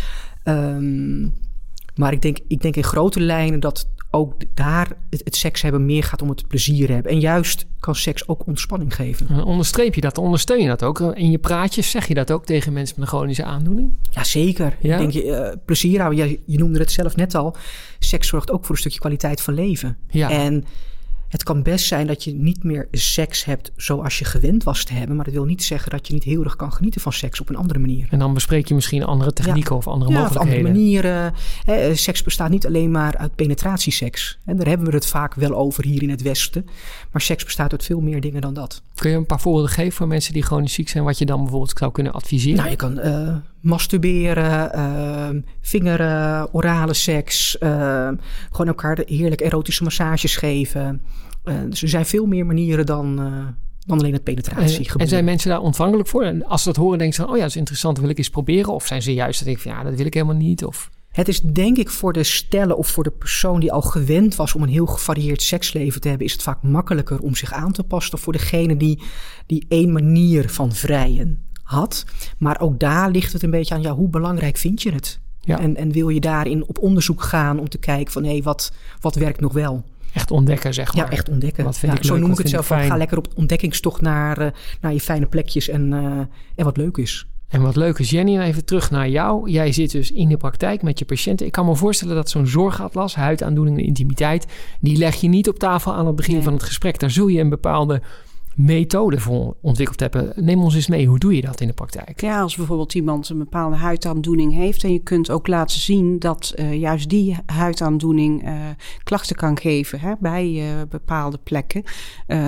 Um, 0.45 1.35
maar 1.95 2.13
ik 2.13 2.23
denk, 2.23 2.39
ik 2.49 2.63
denk 2.63 2.77
in 2.77 2.85
grote 2.85 3.21
lijnen 3.21 3.61
dat 3.61 3.89
ook 4.11 4.35
daar 4.55 4.89
het, 5.11 5.21
het, 5.25 5.37
seks 5.37 5.63
hebben 5.63 5.85
meer 5.87 6.03
gaat 6.03 6.23
om 6.23 6.29
het 6.29 6.49
plezier 6.49 6.89
hebben. 6.91 7.13
En 7.13 7.21
juist 7.21 7.67
kan 7.81 7.95
seks 7.95 8.29
ook 8.29 8.47
ontspanning 8.47 8.95
geven. 8.95 9.45
Onderstreep 9.45 9.95
je 9.95 10.01
dat? 10.01 10.19
Ondersteun 10.19 10.63
je 10.63 10.69
dat 10.69 10.83
ook? 10.83 11.01
In 11.01 11.31
je 11.31 11.39
praatjes 11.39 11.91
zeg 11.91 12.07
je 12.07 12.15
dat 12.15 12.31
ook 12.31 12.45
tegen 12.45 12.73
mensen 12.73 12.95
met 12.99 13.09
een 13.09 13.17
chronische 13.17 13.45
aandoening? 13.45 13.93
Jazeker. 14.11 14.77
Ja? 14.81 14.93
Ik 14.93 14.99
denk 14.99 15.13
je, 15.13 15.25
uh, 15.25 15.57
plezier 15.65 16.01
houden. 16.01 16.29
Je, 16.29 16.41
je 16.47 16.59
noemde 16.59 16.79
het 16.79 16.93
zelf 16.93 17.17
net 17.17 17.35
al. 17.35 17.57
Seks 17.99 18.29
zorgt 18.29 18.51
ook 18.51 18.65
voor 18.65 18.75
een 18.75 18.81
stukje 18.81 18.99
kwaliteit 18.99 19.41
van 19.41 19.55
leven. 19.55 19.97
Ja. 20.09 20.31
En 20.31 20.65
het 21.31 21.43
kan 21.43 21.63
best 21.63 21.87
zijn 21.87 22.07
dat 22.07 22.25
je 22.25 22.35
niet 22.35 22.65
meer 22.65 22.89
seks 22.93 23.45
hebt 23.45 23.73
zoals 23.77 24.19
je 24.19 24.25
gewend 24.25 24.65
was 24.65 24.85
te 24.85 24.93
hebben. 24.93 25.17
Maar 25.17 25.25
dat 25.25 25.35
wil 25.35 25.45
niet 25.45 25.65
zeggen 25.65 25.91
dat 25.91 26.07
je 26.07 26.13
niet 26.13 26.25
heel 26.25 26.45
erg 26.45 26.57
kan 26.57 26.73
genieten 26.73 27.01
van 27.01 27.13
seks 27.13 27.41
op 27.41 27.49
een 27.49 27.57
andere 27.57 27.79
manier. 27.79 28.07
En 28.11 28.19
dan 28.19 28.35
bespreek 28.35 28.69
je 28.69 28.75
misschien 28.75 29.05
andere 29.05 29.33
technieken 29.33 29.73
ja. 29.73 29.77
of 29.77 29.87
andere 29.87 30.13
ja, 30.13 30.21
mogelijkheden. 30.21 30.61
Of 30.61 30.67
andere 30.67 30.85
manieren. 30.85 31.35
Hè, 31.65 31.95
seks 31.95 32.23
bestaat 32.23 32.51
niet 32.51 32.67
alleen 32.67 32.91
maar 32.91 33.17
uit 33.17 33.35
penetratieseks. 33.35 34.39
En 34.45 34.57
daar 34.57 34.67
hebben 34.67 34.87
we 34.87 34.95
het 34.95 35.07
vaak 35.07 35.35
wel 35.35 35.55
over 35.55 35.85
hier 35.85 36.03
in 36.03 36.11
het 36.11 36.23
Westen. 36.23 36.67
Maar 37.13 37.23
seks 37.23 37.45
bestaat 37.45 37.73
uit 37.73 37.85
veel 37.85 38.01
meer 38.01 38.21
dingen 38.21 38.41
dan 38.41 38.55
dat. 38.55 38.83
Kun 38.95 39.11
je 39.11 39.17
een 39.17 39.27
paar 39.27 39.41
voorbeelden 39.41 39.71
geven 39.71 39.93
voor 39.93 40.09
mensen 40.09 40.33
die 40.33 40.43
chronisch 40.43 40.73
ziek 40.73 40.89
zijn, 40.89 41.05
wat 41.05 41.19
je 41.19 41.27
dan 41.27 41.41
bijvoorbeeld 41.41 41.79
zou 41.79 41.93
kunnen 41.93 42.13
adviseren? 42.13 42.57
Nou, 42.57 42.71
je 42.71 42.77
kan 42.77 42.99
uh, 42.99 43.37
masturberen, 43.61 44.71
uh, 44.75 45.43
vingeren, 45.61 46.55
orale 46.55 46.95
seks, 46.95 47.57
uh, 47.61 48.09
gewoon 48.51 48.67
elkaar 48.67 49.03
heerlijk 49.07 49.41
erotische 49.41 49.83
massages 49.83 50.37
geven. 50.37 51.03
dus 51.69 51.83
er 51.83 51.89
zijn 51.89 52.07
veel 52.07 52.27
meer 52.27 52.47
manieren 52.47 52.87
dan, 52.87 53.17
dan 53.87 53.99
alleen 53.99 54.13
het 54.13 54.23
penetratie. 54.23 54.89
En, 54.89 54.99
en, 54.99 55.09
zijn 55.09 55.25
mensen 55.25 55.51
daar 55.51 55.61
ontvankelijk 55.61 56.09
voor? 56.09 56.23
En 56.23 56.45
als 56.45 56.63
ze 56.63 56.69
dat 56.69 56.77
horen, 56.77 56.99
denken 56.99 57.17
ze: 57.17 57.29
oh 57.29 57.37
ja, 57.37 57.41
dat 57.41 57.51
is 57.51 57.57
interessant, 57.57 57.99
wil 57.99 58.09
ik 58.09 58.19
eens 58.19 58.31
proberen? 58.31 58.73
Of 58.73 58.87
zijn 58.87 59.03
ze 59.03 59.15
juist 59.15 59.39
dat 59.39 59.49
ik 59.49 59.59
van 59.59 59.73
ja, 59.73 59.83
dat 59.83 59.95
wil 59.95 60.07
ik 60.07 60.15
helemaal 60.15 60.37
niet? 60.37 60.65
Of... 60.65 60.91
Het 61.11 61.29
is 61.29 61.41
denk 61.41 61.77
ik 61.77 61.91
voor 61.91 62.13
de 62.13 62.23
stellen 62.23 62.77
of 62.77 62.89
voor 62.89 63.05
de 63.05 63.11
persoon 63.11 63.61
die 63.61 63.73
al 63.73 63.83
gewend 63.83 64.37
was 64.37 64.55
om 64.55 64.63
een 64.63 64.69
heel 64.69 64.87
gevarieerd 64.87 65.43
seksleven 65.43 66.01
te 66.01 66.09
hebben, 66.09 66.27
is 66.27 66.33
het 66.33 66.43
vaak 66.43 66.63
makkelijker 66.63 67.19
om 67.19 67.35
zich 67.35 67.53
aan 67.53 67.73
te 67.73 67.83
passen 67.83 68.11
dan 68.11 68.21
voor 68.21 68.33
degene 68.33 68.77
die, 68.77 69.03
die 69.47 69.67
één 69.69 69.93
manier 69.93 70.51
van 70.51 70.73
vrijen 70.73 71.50
had. 71.71 72.05
Maar 72.39 72.61
ook 72.61 72.79
daar 72.79 73.11
ligt 73.11 73.33
het 73.33 73.43
een 73.43 73.51
beetje 73.51 73.75
aan, 73.75 73.83
ja, 73.83 73.95
hoe 73.95 74.09
belangrijk 74.09 74.57
vind 74.57 74.83
je 74.83 74.93
het? 74.93 75.21
Ja. 75.41 75.59
En, 75.59 75.77
en 75.77 75.93
wil 75.93 76.09
je 76.09 76.21
daarin 76.21 76.65
op 76.67 76.79
onderzoek 76.79 77.23
gaan 77.23 77.59
om 77.59 77.69
te 77.69 77.79
kijken 77.79 78.13
van 78.13 78.25
hé, 78.25 78.31
hey, 78.31 78.43
wat, 78.43 78.73
wat 79.01 79.15
werkt 79.15 79.41
nog 79.41 79.53
wel? 79.53 79.85
Echt 80.15 80.31
ontdekken, 80.31 80.75
zeg 80.75 80.95
maar. 80.95 81.05
Ja, 81.05 81.11
echt 81.11 81.29
ontdekken. 81.29 81.65
Wat 81.65 81.79
vind 81.79 81.93
ja, 81.93 81.99
ik 81.99 82.05
zo 82.05 82.13
leuk, 82.13 82.23
noem 82.23 82.33
ik 82.33 82.39
het 82.39 82.49
zelf. 82.49 82.67
Ga 82.67 82.97
lekker 82.97 83.19
op 83.19 83.29
ontdekkingstocht 83.35 84.01
naar, 84.01 84.41
uh, 84.41 84.49
naar 84.81 84.93
je 84.93 85.01
fijne 85.01 85.27
plekjes 85.27 85.69
en, 85.69 85.93
uh, 85.93 86.19
en 86.55 86.65
wat 86.65 86.77
leuk 86.77 86.97
is. 86.97 87.27
En 87.49 87.63
wat 87.63 87.77
leuk 87.77 87.99
is, 87.99 88.11
Jenny, 88.11 88.39
even 88.39 88.65
terug 88.65 88.91
naar 88.91 89.09
jou. 89.09 89.51
Jij 89.51 89.73
zit 89.73 89.91
dus 89.91 90.13
in 90.13 90.29
de 90.29 90.37
praktijk 90.37 90.83
met 90.83 90.99
je 90.99 91.05
patiënten. 91.05 91.47
Ik 91.47 91.53
kan 91.53 91.67
me 91.67 91.77
voorstellen 91.77 92.15
dat 92.15 92.31
zo'n 92.31 92.47
zorgatlas, 92.47 93.15
huidaandoeningen, 93.15 93.85
intimiteit, 93.85 94.47
die 94.81 94.97
leg 94.97 95.15
je 95.15 95.29
niet 95.29 95.49
op 95.49 95.59
tafel 95.59 95.93
aan 95.95 96.07
het 96.07 96.17
begin 96.17 96.35
nee. 96.35 96.43
van 96.43 96.53
het 96.53 96.63
gesprek. 96.63 96.99
Daar 96.99 97.11
zul 97.11 97.27
je 97.27 97.41
een 97.41 97.49
bepaalde 97.49 98.03
methode 98.65 99.21
voor 99.21 99.57
ontwikkeld 99.61 100.01
hebben. 100.01 100.33
Neem 100.37 100.63
ons 100.63 100.75
eens 100.75 100.89
mee, 100.89 101.07
hoe 101.07 101.19
doe 101.19 101.35
je 101.35 101.41
dat 101.41 101.61
in 101.61 101.67
de 101.67 101.73
praktijk? 101.73 102.21
Ja, 102.21 102.41
als 102.41 102.57
bijvoorbeeld 102.57 102.95
iemand 102.95 103.29
een 103.29 103.39
bepaalde 103.39 103.77
huidaandoening 103.77 104.53
heeft 104.53 104.85
en 104.85 104.93
je 104.93 104.99
kunt 104.99 105.31
ook 105.31 105.47
laten 105.47 105.81
zien 105.81 106.19
dat 106.19 106.53
uh, 106.57 106.75
juist 106.75 107.09
die 107.09 107.37
huidaandoening 107.47 108.49
uh, 108.49 108.61
klachten 109.05 109.37
kan 109.37 109.59
geven 109.59 110.01
hè, 110.01 110.13
bij 110.21 110.49
uh, 110.51 110.65
bepaalde 110.89 111.39
plekken, 111.43 111.83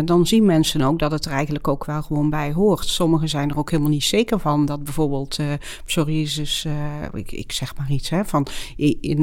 dan 0.04 0.26
zien 0.26 0.44
mensen 0.46 0.82
ook 0.82 0.98
dat 0.98 1.10
het 1.10 1.24
er 1.24 1.32
eigenlijk 1.32 1.68
ook 1.68 1.84
wel 1.84 2.02
gewoon 2.02 2.30
bij 2.30 2.52
hoort. 2.52 2.86
Sommigen 2.86 3.28
zijn 3.28 3.50
er 3.50 3.58
ook 3.58 3.70
helemaal 3.70 3.92
niet 3.92 4.04
zeker 4.04 4.38
van 4.38 4.64
dat 4.64 4.84
bijvoorbeeld 4.84 5.38
psoriasis, 5.84 6.66
ik, 7.12 7.32
ik, 7.32 7.52
zeg 7.52 7.76
maar 7.76 7.90
iets, 7.90 8.10
hè, 8.10 8.24
van 8.24 8.46
in, 8.76 9.22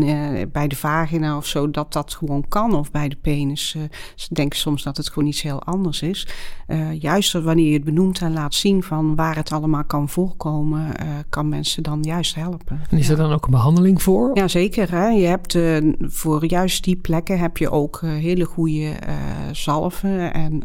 bij 0.51 0.67
de 0.67 0.75
vagina 0.75 1.37
of 1.37 1.45
zo, 1.45 1.71
dat 1.71 1.93
dat 1.93 2.13
gewoon 2.13 2.47
kan 2.47 2.75
of 2.75 2.91
bij 2.91 3.09
de 3.09 3.15
penis. 3.15 3.75
ze 4.15 4.33
denken 4.33 4.59
soms 4.59 4.83
dat 4.83 4.97
het 4.97 5.09
gewoon 5.09 5.27
iets 5.27 5.41
heel 5.41 5.63
anders 5.63 6.01
is. 6.01 6.27
Juist 6.99 7.33
wanneer 7.33 7.67
je 7.67 7.73
het 7.73 7.83
benoemt 7.83 8.21
en 8.21 8.33
laat 8.33 8.55
zien 8.55 8.83
van 8.83 9.15
waar 9.15 9.35
het 9.35 9.51
allemaal 9.51 9.83
kan 9.83 10.09
voorkomen, 10.09 10.79
uh, 10.79 11.07
kan 11.29 11.49
mensen 11.49 11.83
dan 11.83 12.03
juist 12.03 12.35
helpen. 12.35 12.81
En 12.89 12.97
is 12.97 13.09
er 13.09 13.17
dan 13.17 13.31
ook 13.31 13.45
een 13.45 13.51
behandeling 13.51 14.01
voor? 14.01 14.31
Ja, 14.33 14.47
zeker. 14.47 14.91
Hè? 14.91 15.07
Je 15.07 15.25
hebt 15.25 15.53
uh, 15.53 15.93
voor 16.01 16.45
juist 16.45 16.83
die 16.83 16.95
plekken 16.95 17.39
heb 17.39 17.57
je 17.57 17.69
ook 17.69 18.01
hele 18.01 18.45
goede 18.45 18.93
zalven. 19.51 20.33
En 20.33 20.63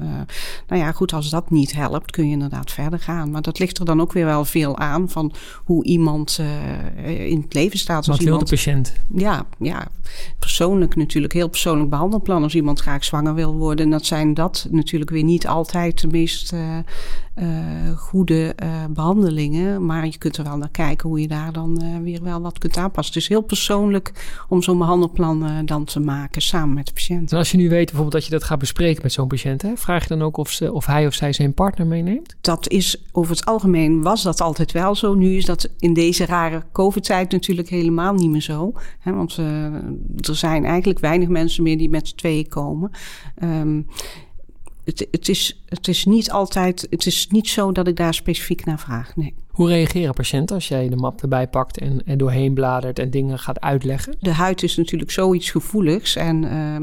nou 0.68 0.82
ja, 0.82 0.92
goed, 0.92 1.12
als 1.12 1.30
dat 1.30 1.50
niet 1.50 1.72
helpt, 1.72 2.10
kun 2.10 2.26
je 2.26 2.32
inderdaad 2.32 2.70
verder 2.70 2.98
gaan. 2.98 3.30
Maar 3.30 3.42
dat 3.42 3.58
ligt 3.58 3.78
er 3.78 3.84
dan 3.84 4.00
ook 4.00 4.12
weer 4.12 4.24
wel 4.24 4.44
veel 4.44 4.78
aan 4.78 5.08
van 5.08 5.32
hoe 5.64 5.84
iemand 5.84 6.40
in 7.04 7.40
het 7.40 7.54
leven 7.54 7.78
staat. 7.78 8.06
Wat 8.06 8.18
wil 8.18 8.38
de 8.38 8.44
patiënt? 8.44 8.92
Ja, 9.14 9.46
ja, 9.58 9.88
persoonlijk 10.38 10.96
natuurlijk. 10.96 11.32
Heel 11.32 11.48
persoonlijk 11.48 11.90
behandelplan. 11.90 12.42
Als 12.42 12.54
iemand 12.54 12.80
graag 12.80 13.04
zwanger 13.04 13.34
wil 13.34 13.54
worden, 13.54 13.90
dat 13.90 14.06
zijn 14.06 14.34
dat 14.34 14.68
natuurlijk 14.70 15.10
weer 15.10 15.24
niet 15.24 15.46
altijd 15.46 15.93
de 16.00 16.06
meest 16.06 16.52
uh, 16.52 16.78
uh, 17.36 17.96
goede 17.96 18.54
uh, 18.62 18.84
behandelingen. 18.90 19.86
Maar 19.86 20.06
je 20.06 20.18
kunt 20.18 20.36
er 20.36 20.44
wel 20.44 20.56
naar 20.56 20.70
kijken 20.70 21.08
hoe 21.08 21.20
je 21.20 21.28
daar 21.28 21.52
dan 21.52 22.02
weer 22.02 22.22
wel 22.22 22.40
wat 22.40 22.58
kunt 22.58 22.76
aanpassen. 22.76 23.14
Het 23.14 23.22
is 23.22 23.28
heel 23.28 23.40
persoonlijk 23.40 24.12
om 24.48 24.62
zo'n 24.62 24.78
behandelplan 24.78 25.62
dan 25.64 25.84
te 25.84 26.00
maken 26.00 26.42
samen 26.42 26.74
met 26.74 26.86
de 26.86 26.92
patiënt. 26.92 27.32
En 27.32 27.38
als 27.38 27.50
je 27.50 27.56
nu 27.56 27.68
weet 27.68 27.84
bijvoorbeeld 27.84 28.12
dat 28.12 28.24
je 28.24 28.30
dat 28.30 28.44
gaat 28.44 28.58
bespreken 28.58 29.02
met 29.02 29.12
zo'n 29.12 29.28
patiënt, 29.28 29.62
hè, 29.62 29.76
vraag 29.76 30.02
je 30.02 30.08
dan 30.08 30.22
ook 30.22 30.36
of, 30.36 30.50
ze, 30.50 30.72
of 30.72 30.86
hij 30.86 31.06
of 31.06 31.14
zij 31.14 31.32
zijn 31.32 31.54
partner 31.54 31.86
meeneemt? 31.86 32.36
Dat 32.40 32.68
is 32.68 33.04
over 33.12 33.36
het 33.36 33.44
algemeen 33.44 34.02
was 34.02 34.22
dat 34.22 34.40
altijd 34.40 34.72
wel 34.72 34.94
zo. 34.94 35.14
Nu 35.14 35.36
is 35.36 35.44
dat 35.44 35.68
in 35.78 35.94
deze 35.94 36.26
rare 36.26 36.62
COVID-tijd 36.72 37.32
natuurlijk 37.32 37.68
helemaal 37.68 38.14
niet 38.14 38.30
meer 38.30 38.42
zo. 38.42 38.72
Hè, 38.98 39.12
want 39.12 39.36
er 39.36 40.36
zijn 40.36 40.64
eigenlijk 40.64 40.98
weinig 40.98 41.28
mensen 41.28 41.62
meer 41.62 41.78
die 41.78 41.88
met 41.88 42.08
z'n 42.08 42.16
tweeën 42.16 42.48
komen. 42.48 42.90
Um, 43.42 43.86
het, 44.84 45.06
het, 45.10 45.28
is, 45.28 45.62
het 45.66 45.88
is 45.88 46.04
niet 46.04 46.30
altijd, 46.30 46.86
het 46.90 47.06
is 47.06 47.26
niet 47.30 47.48
zo 47.48 47.72
dat 47.72 47.88
ik 47.88 47.96
daar 47.96 48.14
specifiek 48.14 48.64
naar 48.64 48.78
vraag. 48.78 49.16
Nee. 49.16 49.34
Hoe 49.50 49.68
reageren 49.68 50.14
patiënten 50.14 50.54
als 50.54 50.68
jij 50.68 50.88
de 50.88 50.96
map 50.96 51.22
erbij 51.22 51.48
pakt 51.48 51.78
en, 51.78 52.02
en 52.06 52.18
doorheen 52.18 52.54
bladert 52.54 52.98
en 52.98 53.10
dingen 53.10 53.38
gaat 53.38 53.60
uitleggen? 53.60 54.16
De 54.20 54.32
huid 54.32 54.62
is 54.62 54.76
natuurlijk 54.76 55.10
zoiets 55.10 55.50
gevoeligs. 55.50 56.16
En 56.16 56.44
uh, 56.44 56.76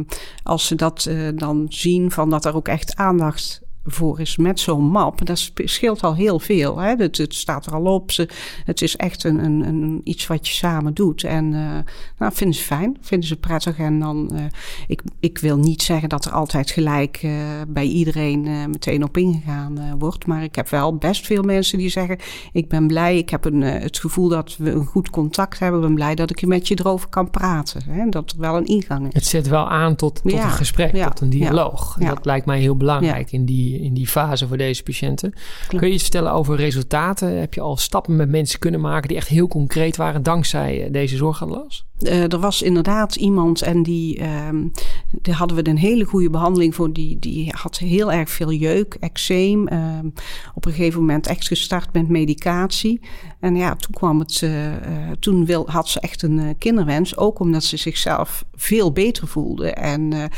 als 0.43 0.67
ze 0.67 0.75
dat 0.75 1.05
uh, 1.09 1.29
dan 1.35 1.65
zien, 1.69 2.11
van 2.11 2.29
dat 2.29 2.45
er 2.45 2.55
ook 2.55 2.67
echt 2.67 2.95
aandacht 2.95 3.61
voor 3.85 4.19
is 4.19 4.37
met 4.37 4.59
zo'n 4.59 4.85
map, 4.85 5.25
dat 5.25 5.51
scheelt 5.55 6.03
al 6.03 6.15
heel 6.15 6.39
veel. 6.39 6.77
Hè? 6.77 6.95
Het, 6.95 7.17
het 7.17 7.33
staat 7.33 7.65
er 7.65 7.73
al 7.73 7.83
op. 7.83 8.11
Ze, 8.11 8.29
het 8.65 8.81
is 8.81 8.95
echt 8.95 9.23
een, 9.23 9.43
een, 9.43 9.67
een, 9.67 10.01
iets 10.03 10.27
wat 10.27 10.47
je 10.47 10.53
samen 10.53 10.93
doet. 10.93 11.23
En 11.23 11.53
uh, 11.53 11.77
nou, 12.17 12.33
vinden 12.33 12.55
ze 12.55 12.63
fijn, 12.63 12.97
vinden 13.01 13.27
ze 13.27 13.35
prettig. 13.35 13.77
En 13.77 13.99
dan, 13.99 14.29
uh, 14.33 14.41
ik, 14.87 15.01
ik 15.19 15.37
wil 15.37 15.57
niet 15.57 15.81
zeggen 15.81 16.09
dat 16.09 16.25
er 16.25 16.31
altijd 16.31 16.71
gelijk 16.71 17.23
uh, 17.23 17.33
bij 17.67 17.85
iedereen 17.85 18.41
meteen 18.69 19.03
op 19.03 19.17
ingegaan 19.17 19.97
wordt. 19.99 20.25
Maar 20.25 20.43
ik 20.43 20.55
heb 20.55 20.69
wel 20.69 20.95
best 20.95 21.25
veel 21.25 21.43
mensen 21.43 21.77
die 21.77 21.89
zeggen: 21.89 22.17
Ik 22.51 22.69
ben 22.69 22.87
blij, 22.87 23.17
ik 23.17 23.29
heb 23.29 23.45
een, 23.45 23.61
het 23.61 23.99
gevoel 23.99 24.27
dat 24.27 24.57
we 24.57 24.71
een 24.71 24.85
goed 24.85 25.09
contact 25.09 25.59
hebben. 25.59 25.79
Ik 25.79 25.85
ben 25.85 25.95
blij 25.95 26.15
dat 26.15 26.29
ik 26.29 26.45
met 26.45 26.67
je 26.67 26.79
erover 26.79 27.09
kan 27.09 27.29
praten. 27.29 27.81
Hè? 27.89 28.09
Dat 28.09 28.31
er 28.31 28.39
wel 28.39 28.57
een 28.57 28.65
ingang 28.65 29.07
is. 29.07 29.13
Het 29.13 29.25
zet 29.25 29.47
wel 29.47 29.69
aan 29.69 29.95
tot, 29.95 30.21
tot 30.21 30.31
ja, 30.31 30.43
een 30.43 30.51
gesprek, 30.51 30.95
ja, 30.95 31.07
tot 31.07 31.21
een 31.21 31.29
dialoog. 31.29 31.95
Ja, 31.99 32.09
dat 32.13 32.25
lijkt 32.25 32.45
mij 32.45 32.59
heel 32.59 32.77
belangrijk 32.77 33.31
in 33.31 33.45
die 33.45 33.70
in 33.79 33.93
die 33.93 34.07
fase 34.07 34.47
voor 34.47 34.57
deze 34.57 34.83
patiënten. 34.83 35.33
Kun 35.67 35.87
je 35.87 35.93
iets 35.93 36.03
vertellen 36.03 36.31
over 36.31 36.55
resultaten? 36.55 37.39
Heb 37.39 37.53
je 37.53 37.61
al 37.61 37.77
stappen 37.77 38.15
met 38.15 38.29
mensen 38.29 38.59
kunnen 38.59 38.81
maken 38.81 39.07
die 39.07 39.17
echt 39.17 39.27
heel 39.27 39.47
concreet 39.47 39.97
waren 39.97 40.23
dankzij 40.23 40.83
eh, 40.83 40.91
deze 40.91 41.17
zorgatlas? 41.17 41.85
Uh, 41.99 42.31
er 42.31 42.39
was 42.39 42.61
inderdaad 42.61 43.15
iemand 43.15 43.61
en 43.61 43.83
die, 43.83 44.23
um, 44.47 44.71
die 45.11 45.33
hadden 45.33 45.57
we 45.57 45.69
een 45.69 45.77
hele 45.77 46.03
goede 46.03 46.29
behandeling 46.29 46.75
voor. 46.75 46.93
Die, 46.93 47.19
die 47.19 47.53
had 47.57 47.77
heel 47.77 48.11
erg 48.11 48.29
veel 48.29 48.51
jeuk, 48.51 48.97
eczeem. 48.99 49.67
Um, 49.73 50.13
op 50.53 50.65
een 50.65 50.71
gegeven 50.71 50.99
moment 50.99 51.27
echt 51.27 51.47
gestart 51.47 51.93
met 51.93 52.09
medicatie. 52.09 53.01
En 53.39 53.55
ja, 53.55 53.75
toen 53.75 53.93
kwam 53.93 54.19
het, 54.19 54.41
uh, 54.41 54.65
uh, 54.65 54.75
toen 55.19 55.45
wil, 55.45 55.69
had 55.69 55.89
ze 55.89 55.99
echt 55.99 56.21
een 56.21 56.55
kinderwens. 56.57 57.17
Ook 57.17 57.39
omdat 57.39 57.63
ze 57.63 57.77
zichzelf 57.77 58.45
veel 58.55 58.91
beter 58.91 59.27
voelde. 59.27 59.71
En 59.71 60.07
nou, 60.07 60.29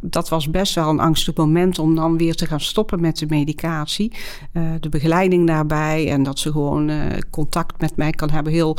dat 0.00 0.28
was 0.28 0.50
best 0.50 0.74
wel 0.74 0.88
een 0.88 1.00
angstig 1.00 1.34
moment 1.34 1.78
om 1.78 1.94
dan 1.94 2.16
weer 2.16 2.34
te 2.34 2.46
gaan 2.46 2.60
stoppen 2.60 3.00
met 3.00 3.18
de 3.18 3.26
medicatie. 3.28 4.12
de 4.80 4.88
begeleiding 4.88 5.46
daarbij 5.46 6.10
en 6.10 6.22
dat 6.22 6.38
ze 6.38 6.52
gewoon 6.52 6.90
contact 7.30 7.80
met 7.80 7.96
mij 7.96 8.10
kan 8.10 8.30
hebben. 8.30 8.52
Heel 8.52 8.76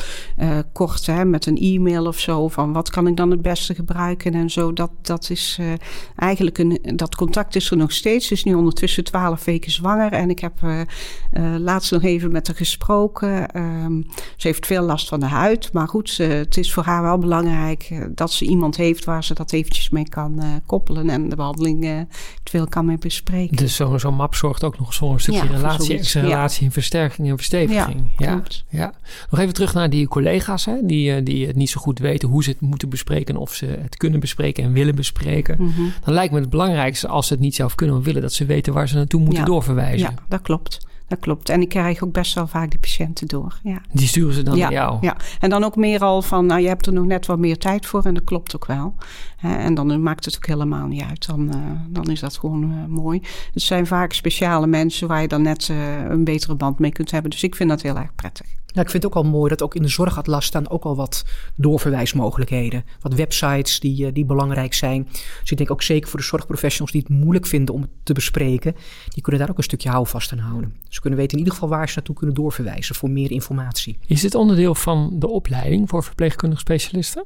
kort 0.72 1.06
hè, 1.06 1.26
met 1.26 1.46
een 1.46 1.58
e-mail 1.58 2.06
of 2.06 2.20
zo. 2.20 2.48
Van 2.48 2.74
wat 2.74 2.90
kan 2.90 3.08
ik 3.08 3.18
dan 3.18 3.32
het 3.32 3.42
beste 3.42 3.76
gebruiken 3.76 4.34
en 4.34 4.50
zo. 4.50 4.74
Dat, 4.74 4.92
dat 5.02 5.29
is 5.30 5.58
uh, 5.60 5.74
eigenlijk 6.16 6.58
een. 6.58 6.80
Dat 6.96 7.16
contact 7.16 7.56
is 7.56 7.72
er 7.72 7.78
nog 7.78 7.92
steeds. 7.92 8.28
Ze 8.28 8.34
is 8.34 8.44
nu 8.44 8.54
ondertussen 8.54 9.04
twaalf 9.04 9.46
weken 9.46 9.72
zwanger. 9.72 10.12
En 10.12 10.30
ik 10.30 10.40
heb 10.40 10.54
uh, 10.64 10.80
uh, 10.80 11.56
laatst 11.58 11.92
nog 11.92 12.04
even 12.04 12.32
met 12.32 12.48
haar 12.48 12.56
gesproken. 12.56 13.58
Um, 13.60 14.06
ze 14.38 14.48
heeft 14.48 14.66
veel 14.66 14.84
last 14.84 15.08
van 15.08 15.20
de 15.20 15.26
huid. 15.26 15.74
Maar 15.74 15.88
goed, 15.88 16.10
ze, 16.10 16.24
het 16.24 16.58
is 16.58 16.74
voor 16.74 16.84
haar 16.84 17.02
wel 17.02 17.18
belangrijk 17.18 18.08
dat 18.16 18.32
ze 18.32 18.46
iemand 18.46 18.78
heeft 18.78 19.06
waar 19.06 19.24
ze 19.24 19.34
dat 19.34 19.52
eventjes 19.52 19.90
mee 19.90 20.10
kan 20.10 20.62
koppelen. 20.66 21.10
En 21.10 21.30
de 21.30 21.36
behandeling 21.36 22.08
veel 22.44 22.68
kan 22.68 22.86
mee 22.86 22.98
bespreken. 22.98 23.58
Dus 23.58 23.76
zo'n 23.76 24.00
zo 24.00 24.12
map 24.12 24.36
zorgt 24.36 24.64
ook 24.64 24.80
nog 24.80 24.96
voor 24.96 25.14
een 25.14 25.20
stukje 25.20 25.44
ja, 25.44 25.52
relatie, 25.52 25.98
extra 25.98 26.22
relatie 26.22 26.66
en 26.66 26.72
versterking 26.72 27.30
en 27.30 27.36
versteviging. 27.36 28.12
Ja, 28.18 28.28
ja, 28.28 28.44
ja, 28.70 28.94
Nog 29.30 29.40
even 29.40 29.54
terug 29.54 29.74
naar 29.74 29.90
die 29.90 30.08
collega's 30.08 30.66
hè, 30.66 30.76
die, 30.82 31.24
die 31.24 31.48
het 31.48 31.56
niet 31.56 31.70
zo 31.70 31.82
goed 31.82 32.00
weten 32.00 32.30
hoe 32.30 32.44
ze 32.44 32.50
het 32.50 32.62
moeten 32.62 32.90
bespreken 32.90 33.38
of 33.38 33.54
ze 33.54 33.66
het 33.66 33.98
kunnen 33.98 34.20
bespreken 34.20 34.64
en 34.64 34.74
willen 34.74 34.96
bespreken. 34.96 35.19
Mm 35.58 35.72
-hmm. 35.76 35.92
Dan 36.04 36.14
lijkt 36.14 36.34
me 36.34 36.40
het 36.40 36.50
belangrijkste 36.50 37.08
als 37.08 37.28
ze 37.28 37.34
het 37.34 37.42
niet 37.42 37.56
zelf 37.56 37.76
kunnen 37.76 37.98
of 37.98 38.04
willen, 38.04 38.22
dat 38.22 38.34
ze 38.34 38.46
weten 38.46 38.74
waar 38.74 38.88
ze 38.88 38.96
naartoe 38.96 39.20
moeten 39.20 39.40
ja. 39.40 39.46
doorverwijzen. 39.46 40.10
Ja, 40.10 40.24
dat 40.28 40.42
klopt. 40.42 40.88
Dat 41.10 41.20
klopt. 41.20 41.50
En 41.50 41.62
ik 41.62 41.70
krijg 41.70 42.04
ook 42.04 42.12
best 42.12 42.34
wel 42.34 42.48
vaak 42.48 42.70
die 42.70 42.80
patiënten 42.80 43.28
door. 43.28 43.60
Ja. 43.64 43.82
Die 43.92 44.08
sturen 44.08 44.34
ze 44.34 44.44
dan 44.44 44.58
ja, 44.58 44.64
naar 44.64 44.72
jou? 44.72 44.98
Ja, 45.02 45.18
en 45.40 45.50
dan 45.50 45.64
ook 45.64 45.76
meer 45.76 46.00
al 46.00 46.22
van, 46.22 46.46
nou 46.46 46.62
je 46.62 46.68
hebt 46.68 46.86
er 46.86 46.94
nog 46.94 47.06
net 47.06 47.26
wat 47.26 47.40
meer 47.40 47.58
tijd 47.58 47.86
voor 47.86 48.04
en 48.04 48.14
dat 48.14 48.24
klopt 48.24 48.56
ook 48.56 48.66
wel. 48.66 48.96
En 49.42 49.74
dan 49.74 50.04
maakt 50.04 50.26
het 50.26 50.36
ook 50.36 50.46
helemaal 50.46 50.88
niet 50.88 51.04
uit. 51.04 51.28
Dan, 51.28 51.48
uh, 51.48 51.56
dan 51.88 52.10
is 52.10 52.20
dat 52.20 52.38
gewoon 52.38 52.72
uh, 52.72 52.86
mooi. 52.86 53.22
Het 53.54 53.62
zijn 53.62 53.88
vaak 53.88 54.14
speciale 54.14 54.68
mensen 54.68 55.08
waar 55.08 55.22
je 55.22 55.28
dan 55.28 55.42
net 55.42 55.68
uh, 55.68 55.78
een 56.10 56.24
betere 56.24 56.56
band 56.56 56.80
mee 56.80 56.92
kunt 56.92 57.12
hebben. 57.12 57.32
Dus 57.32 57.44
ik 57.44 57.56
vind 57.56 57.70
dat 57.70 57.82
heel 57.82 57.98
erg 57.98 58.16
prettig. 58.16 58.48
Ja, 58.72 58.82
ik 58.82 58.90
vind 58.90 59.04
het 59.04 59.06
ook 59.06 59.24
al 59.24 59.30
mooi 59.30 59.50
dat 59.50 59.62
ook 59.62 59.76
in 59.76 59.82
de 59.82 59.88
zorgatlas 59.88 60.46
staan 60.46 60.70
ook 60.70 60.84
al 60.84 60.96
wat 60.96 61.26
doorverwijsmogelijkheden. 61.56 62.84
Wat 63.02 63.14
websites 63.14 63.80
die, 63.80 64.12
die 64.12 64.26
belangrijk 64.26 64.74
zijn. 64.74 65.08
Dus 65.42 65.52
ik 65.52 65.58
denk 65.58 65.72
ook 65.72 65.82
zeker 65.82 66.10
voor 66.10 66.20
de 66.20 66.26
zorgprofessionals 66.26 66.92
die 66.92 67.02
het 67.02 67.10
moeilijk 67.10 67.46
vinden 67.46 67.74
om 67.74 67.82
het 67.82 67.90
te 68.04 68.14
bespreken. 68.14 68.76
Die 69.10 69.24
kunnen 69.24 69.42
daar 69.42 69.50
ook 69.50 69.58
een 69.58 69.64
stukje 69.64 69.90
houvast 69.90 70.32
aan 70.32 70.38
houden. 70.38 70.76
Ze 70.88 71.02
kunnen 71.02 71.20
weten 71.20 71.34
in 71.34 71.44
ieder 71.44 71.54
geval 71.54 71.70
waar 71.70 71.88
ze 71.88 71.96
naartoe 71.96 72.16
kunnen 72.16 72.36
doorverwijzen 72.36 72.96
voor 72.96 73.10
meer 73.10 73.32
informatie. 73.32 73.98
Is 74.06 74.22
dit 74.22 74.36
onderdeel 74.36 74.76
van 74.76 75.16
de 75.20 75.28
opleiding 75.28 75.90
voor 75.90 76.04
verpleegkundige 76.04 76.62
specialisten? 76.62 77.26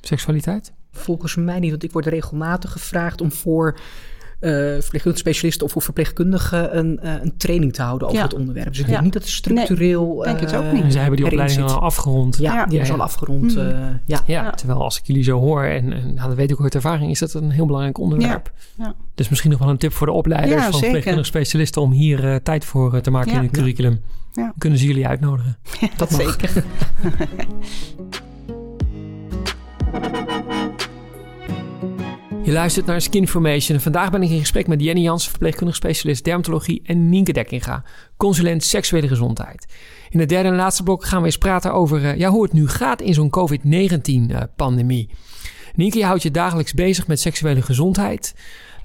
Seksualiteit? 0.00 0.72
Volgens 0.92 1.36
mij 1.36 1.58
niet, 1.58 1.70
want 1.70 1.82
ik 1.82 1.92
word 1.92 2.06
regelmatig 2.06 2.72
gevraagd 2.72 3.20
om 3.20 3.32
voor 3.32 3.78
verpleegkundige 4.40 5.18
specialisten 5.18 5.66
of 5.66 5.72
voor 5.72 5.82
verpleegkundigen 5.82 6.78
een, 6.78 7.00
uh, 7.02 7.12
een 7.22 7.36
training 7.36 7.72
te 7.72 7.82
houden 7.82 8.06
over 8.06 8.20
ja. 8.20 8.24
het 8.24 8.34
onderwerp. 8.34 8.68
Dus 8.68 8.78
ik 8.78 8.84
ja. 8.84 8.90
denk 8.90 9.02
niet 9.02 9.12
dat 9.12 9.22
het 9.22 9.30
structureel. 9.30 10.14
Nee, 10.14 10.24
denk 10.24 10.40
het 10.40 10.54
ook 10.54 10.72
niet. 10.72 10.92
Zij 10.92 11.00
hebben 11.00 11.20
die 11.20 11.26
opleiding 11.26 11.62
al 11.62 11.80
afgerond. 11.80 12.36
Ja, 12.36 12.54
ja. 12.54 12.66
die 12.66 12.80
is 12.80 12.90
al 12.90 13.00
afgerond. 13.00 13.56
Uh, 13.56 13.78
ja. 14.04 14.20
Ja, 14.26 14.50
terwijl 14.50 14.82
als 14.82 14.98
ik 14.98 15.06
jullie 15.06 15.22
zo 15.22 15.38
hoor, 15.38 15.62
en, 15.62 15.92
en 15.92 16.14
nou, 16.14 16.28
dat 16.28 16.36
weet 16.36 16.50
ik 16.50 16.56
ook 16.56 16.62
uit 16.62 16.74
ervaring, 16.74 17.10
is 17.10 17.18
dat 17.18 17.34
een 17.34 17.50
heel 17.50 17.66
belangrijk 17.66 17.98
onderwerp. 17.98 18.52
Ja. 18.74 18.94
Dus 19.14 19.28
misschien 19.28 19.50
nog 19.50 19.58
wel 19.58 19.68
een 19.68 19.78
tip 19.78 19.92
voor 19.92 20.06
de 20.06 20.12
opleiders 20.12 20.62
van 20.62 20.72
verpleegkundige 20.72 21.26
specialisten 21.26 21.82
om 21.82 21.92
hier 21.92 22.42
tijd 22.42 22.64
voor 22.64 23.00
te 23.00 23.10
maken 23.10 23.32
in 23.32 23.42
het 23.42 23.50
curriculum. 23.50 24.00
Kunnen 24.58 24.78
ze 24.78 24.86
jullie 24.86 25.06
uitnodigen? 25.06 25.56
dat 25.96 26.12
zeker. 26.12 26.64
Je 32.48 32.54
luistert 32.54 32.86
naar 32.86 33.00
Skinformation. 33.00 33.80
Vandaag 33.80 34.10
ben 34.10 34.22
ik 34.22 34.30
in 34.30 34.38
gesprek 34.38 34.66
met 34.66 34.82
Jenny 34.82 35.02
Jans, 35.02 35.28
verpleegkundig 35.28 35.76
specialist 35.76 36.24
dermatologie 36.24 36.82
en 36.84 37.08
Nienke 37.08 37.32
Dekkinga, 37.32 37.84
consulent 38.16 38.64
seksuele 38.64 39.08
gezondheid. 39.08 39.66
In 40.08 40.18
het 40.18 40.28
derde 40.28 40.48
en 40.48 40.54
laatste 40.54 40.82
blok 40.82 41.04
gaan 41.04 41.20
we 41.20 41.26
eens 41.26 41.38
praten 41.38 41.72
over 41.72 42.00
uh, 42.02 42.16
ja, 42.16 42.28
hoe 42.28 42.42
het 42.42 42.52
nu 42.52 42.68
gaat 42.68 43.00
in 43.00 43.14
zo'n 43.14 43.30
COVID-19-pandemie. 43.30 45.08
Uh, 45.10 45.16
Nienke, 45.74 45.98
je 45.98 46.04
houdt 46.04 46.22
je 46.22 46.30
dagelijks 46.30 46.72
bezig 46.72 47.06
met 47.06 47.20
seksuele 47.20 47.62
gezondheid. 47.62 48.34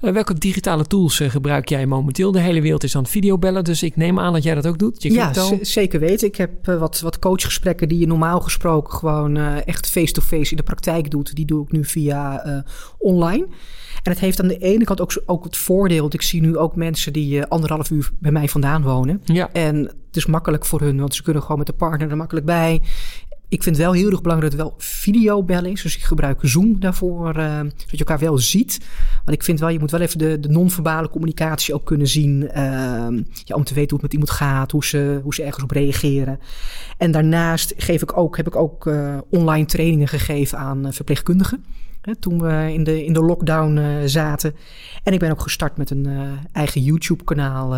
Uh, 0.00 0.12
welke 0.12 0.34
digitale 0.34 0.84
tools 0.84 1.20
uh, 1.20 1.30
gebruik 1.30 1.68
jij 1.68 1.86
momenteel? 1.86 2.32
De 2.32 2.40
hele 2.40 2.60
wereld 2.60 2.84
is 2.84 2.96
aan 2.96 3.02
het 3.02 3.10
videobellen, 3.10 3.64
dus 3.64 3.82
ik 3.82 3.96
neem 3.96 4.18
aan 4.18 4.32
dat 4.32 4.42
jij 4.42 4.54
dat 4.54 4.66
ook 4.66 4.78
doet. 4.78 5.02
Je 5.02 5.12
ja, 5.12 5.32
zeker 5.60 6.00
weten. 6.00 6.26
Ik 6.28 6.36
heb 6.36 6.68
uh, 6.68 6.78
wat, 6.78 7.00
wat 7.00 7.18
coachgesprekken 7.18 7.88
die 7.88 7.98
je 7.98 8.06
normaal 8.06 8.40
gesproken 8.40 8.92
gewoon 8.92 9.36
echt 9.36 9.90
face-to-face 9.90 10.34
-face 10.36 10.50
in 10.50 10.56
de 10.56 10.62
praktijk 10.62 11.10
doet. 11.10 11.34
Die 11.34 11.46
doe 11.46 11.64
ik 11.64 11.72
nu 11.72 11.84
via 11.84 12.64
online. 12.98 13.46
En 14.02 14.10
het 14.10 14.20
heeft 14.20 14.40
aan 14.40 14.48
de 14.48 14.58
ene 14.58 14.84
kant 14.84 15.00
ook, 15.00 15.22
ook 15.26 15.44
het 15.44 15.56
voordeel, 15.56 16.00
want 16.00 16.14
ik 16.14 16.22
zie 16.22 16.40
nu 16.40 16.56
ook 16.56 16.76
mensen 16.76 17.12
die 17.12 17.44
anderhalf 17.44 17.90
uur 17.90 18.10
bij 18.18 18.32
mij 18.32 18.48
vandaan 18.48 18.82
wonen. 18.82 19.22
Ja. 19.24 19.52
En 19.52 19.76
het 19.76 20.16
is 20.16 20.26
makkelijk 20.26 20.64
voor 20.64 20.80
hun, 20.80 21.00
want 21.00 21.14
ze 21.14 21.22
kunnen 21.22 21.42
gewoon 21.42 21.58
met 21.58 21.66
de 21.66 21.72
partner 21.72 22.10
er 22.10 22.16
makkelijk 22.16 22.46
bij. 22.46 22.80
Ik 23.54 23.62
vind 23.62 23.76
het 23.76 23.84
wel 23.84 23.94
heel 23.94 24.10
erg 24.10 24.20
belangrijk 24.20 24.56
dat 24.56 24.66
wel 24.66 24.74
videobellen 24.78 25.70
is. 25.70 25.82
Dus 25.82 25.96
ik 25.96 26.02
gebruik 26.02 26.38
Zoom 26.42 26.80
daarvoor, 26.80 27.36
uh, 27.36 27.58
zodat 27.58 27.90
je 27.90 27.98
elkaar 27.98 28.18
wel 28.18 28.38
ziet. 28.38 28.78
Want 29.24 29.36
ik 29.36 29.42
vind 29.42 29.60
wel, 29.60 29.68
je 29.68 29.78
moet 29.78 29.90
wel 29.90 30.00
even 30.00 30.18
de, 30.18 30.40
de 30.40 30.48
non-verbale 30.48 31.08
communicatie 31.10 31.74
ook 31.74 31.84
kunnen 31.84 32.06
zien. 32.06 32.50
Ja, 33.44 33.54
om 33.54 33.64
te 33.64 33.74
weten 33.74 33.90
hoe 33.90 34.00
het 34.00 34.02
met 34.02 34.12
iemand 34.12 34.30
gaat, 34.30 34.70
hoe 34.70 34.84
ze, 34.84 35.20
hoe 35.22 35.34
ze 35.34 35.42
ergens 35.42 35.64
op 35.64 35.70
reageren. 35.70 36.38
En 36.98 37.10
daarnaast 37.10 37.74
geef 37.76 38.02
ik 38.02 38.16
ook, 38.16 38.36
heb 38.36 38.46
ik 38.46 38.56
ook 38.56 38.86
uh, 38.86 39.18
online 39.30 39.66
trainingen 39.66 40.08
gegeven 40.08 40.58
aan 40.58 40.92
verpleegkundigen. 40.92 41.64
Hè, 42.00 42.16
toen 42.16 42.40
we 42.40 42.72
in 42.72 42.84
de, 42.84 43.04
in 43.04 43.12
de 43.12 43.22
lockdown 43.22 44.02
zaten. 44.04 44.54
En 45.02 45.12
ik 45.12 45.18
ben 45.18 45.30
ook 45.30 45.42
gestart 45.42 45.76
met 45.76 45.90
een 45.90 46.08
eigen 46.52 46.82
YouTube-kanaal 46.82 47.76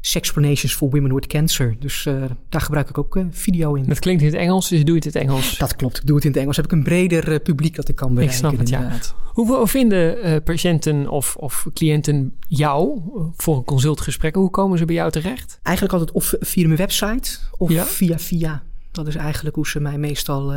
Sexplanations 0.00 0.74
for 0.74 0.90
Women 0.90 1.14
with 1.14 1.26
Cancer. 1.26 1.76
Dus 1.78 2.04
uh, 2.04 2.24
daar 2.48 2.60
gebruik 2.60 2.88
ik 2.88 2.98
ook 2.98 3.16
uh, 3.16 3.24
video 3.30 3.74
in. 3.74 3.84
Dat 3.86 3.98
klinkt 3.98 4.22
in 4.22 4.28
het 4.28 4.36
Engels, 4.36 4.68
dus 4.68 4.84
doe 4.84 4.94
je 4.94 5.02
het 5.04 5.14
in 5.14 5.20
het 5.20 5.30
Engels? 5.30 5.58
Dat 5.58 5.76
klopt, 5.76 5.96
ik 5.96 6.06
doe 6.06 6.16
het 6.16 6.24
in 6.24 6.30
het 6.30 6.40
Engels. 6.40 6.56
Heb 6.56 6.64
ik 6.64 6.72
een 6.72 6.82
breder 6.82 7.32
uh, 7.32 7.38
publiek 7.42 7.76
dat 7.76 7.88
ik 7.88 7.94
kan 7.94 8.14
bereiken. 8.14 8.34
Ik 8.34 8.44
snap 8.44 8.58
het, 8.58 8.68
ja. 8.68 8.92
Hoe 9.32 9.66
vinden 9.66 10.42
patiënten 10.42 11.08
of, 11.08 11.36
of 11.36 11.66
cliënten 11.74 12.36
jou 12.48 13.00
voor 13.36 13.56
een 13.56 13.64
consultgesprek? 13.64 14.34
Hoe 14.34 14.50
komen 14.50 14.78
ze 14.78 14.84
bij 14.84 14.94
jou 14.94 15.10
terecht? 15.10 15.60
Eigenlijk 15.62 15.96
altijd 15.98 16.16
of 16.16 16.34
via 16.40 16.66
mijn 16.66 16.78
website 16.78 17.38
of 17.56 17.70
ja? 17.70 17.84
via 17.84 18.18
via. 18.18 18.62
Dat 18.90 19.06
is 19.06 19.14
eigenlijk 19.14 19.56
hoe 19.56 19.68
ze 19.68 19.80
mij 19.80 19.98
meestal 19.98 20.52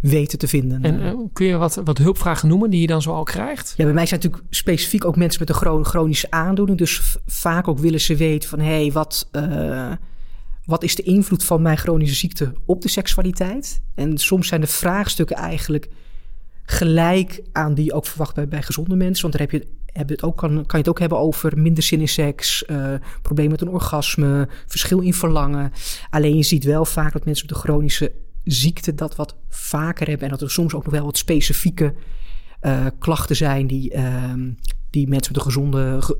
weten 0.00 0.38
te 0.38 0.48
vinden. 0.48 0.82
En 0.82 1.00
uh, 1.00 1.12
kun 1.32 1.46
je 1.46 1.56
wat, 1.56 1.80
wat 1.84 1.98
hulpvragen 1.98 2.48
noemen 2.48 2.70
die 2.70 2.80
je 2.80 2.86
dan 2.86 3.02
zo 3.02 3.12
al 3.12 3.22
krijgt? 3.22 3.74
Ja, 3.76 3.84
bij 3.84 3.94
mij 3.94 4.06
zijn 4.06 4.20
natuurlijk 4.20 4.48
specifiek 4.54 5.04
ook 5.04 5.16
mensen 5.16 5.40
met 5.46 5.62
een 5.62 5.84
chronische 5.84 6.30
aandoening. 6.30 6.78
Dus 6.78 7.16
vaak 7.26 7.68
ook 7.68 7.78
willen 7.78 8.00
ze 8.00 8.16
weten 8.16 8.48
van... 8.48 8.58
hé, 8.58 8.80
hey, 8.80 8.92
wat, 8.92 9.28
uh, 9.32 9.92
wat 10.64 10.82
is 10.82 10.94
de 10.94 11.02
invloed 11.02 11.44
van 11.44 11.62
mijn 11.62 11.76
chronische 11.76 12.14
ziekte 12.14 12.52
op 12.66 12.82
de 12.82 12.88
seksualiteit? 12.88 13.82
En 13.94 14.18
soms 14.18 14.48
zijn 14.48 14.60
de 14.60 14.66
vraagstukken 14.66 15.36
eigenlijk 15.36 15.88
gelijk 16.62 17.42
aan 17.52 17.74
die 17.74 17.84
je 17.84 17.92
ook 17.92 18.06
verwacht 18.06 18.34
bij, 18.34 18.48
bij 18.48 18.62
gezonde 18.62 18.96
mensen. 18.96 19.22
Want 19.22 19.38
daar 19.38 19.48
heb 19.50 19.60
je, 19.60 19.68
heb 19.92 20.08
het 20.08 20.22
ook, 20.22 20.36
kan, 20.36 20.50
kan 20.50 20.64
je 20.66 20.76
het 20.76 20.88
ook 20.88 20.98
hebben 20.98 21.18
over 21.18 21.58
minder 21.58 21.82
zin 21.82 22.00
in 22.00 22.08
seks, 22.08 22.64
uh, 22.70 22.94
probleem 23.22 23.50
met 23.50 23.60
een 23.60 23.68
orgasme, 23.68 24.48
verschil 24.66 25.00
in 25.00 25.14
verlangen. 25.14 25.72
Alleen 26.10 26.36
je 26.36 26.42
ziet 26.42 26.64
wel 26.64 26.84
vaak 26.84 27.12
dat 27.12 27.24
mensen 27.24 27.46
met 27.46 27.54
de 27.54 27.62
chronische 27.62 28.12
ziekte 28.46 28.94
dat 28.94 29.16
wat 29.16 29.36
vaker 29.48 30.06
hebben. 30.06 30.24
En 30.24 30.32
dat 30.32 30.42
er 30.42 30.50
soms 30.50 30.74
ook 30.74 30.84
nog 30.84 30.92
wel 30.92 31.04
wat 31.04 31.18
specifieke 31.18 31.94
uh, 32.62 32.86
klachten 32.98 33.36
zijn 33.36 33.66
die, 33.66 33.94
uh, 33.94 34.32
die 34.90 35.08
mensen 35.08 35.32
met 35.32 35.36
een 35.36 35.52
gezonde, 35.52 35.96
ge, 36.02 36.18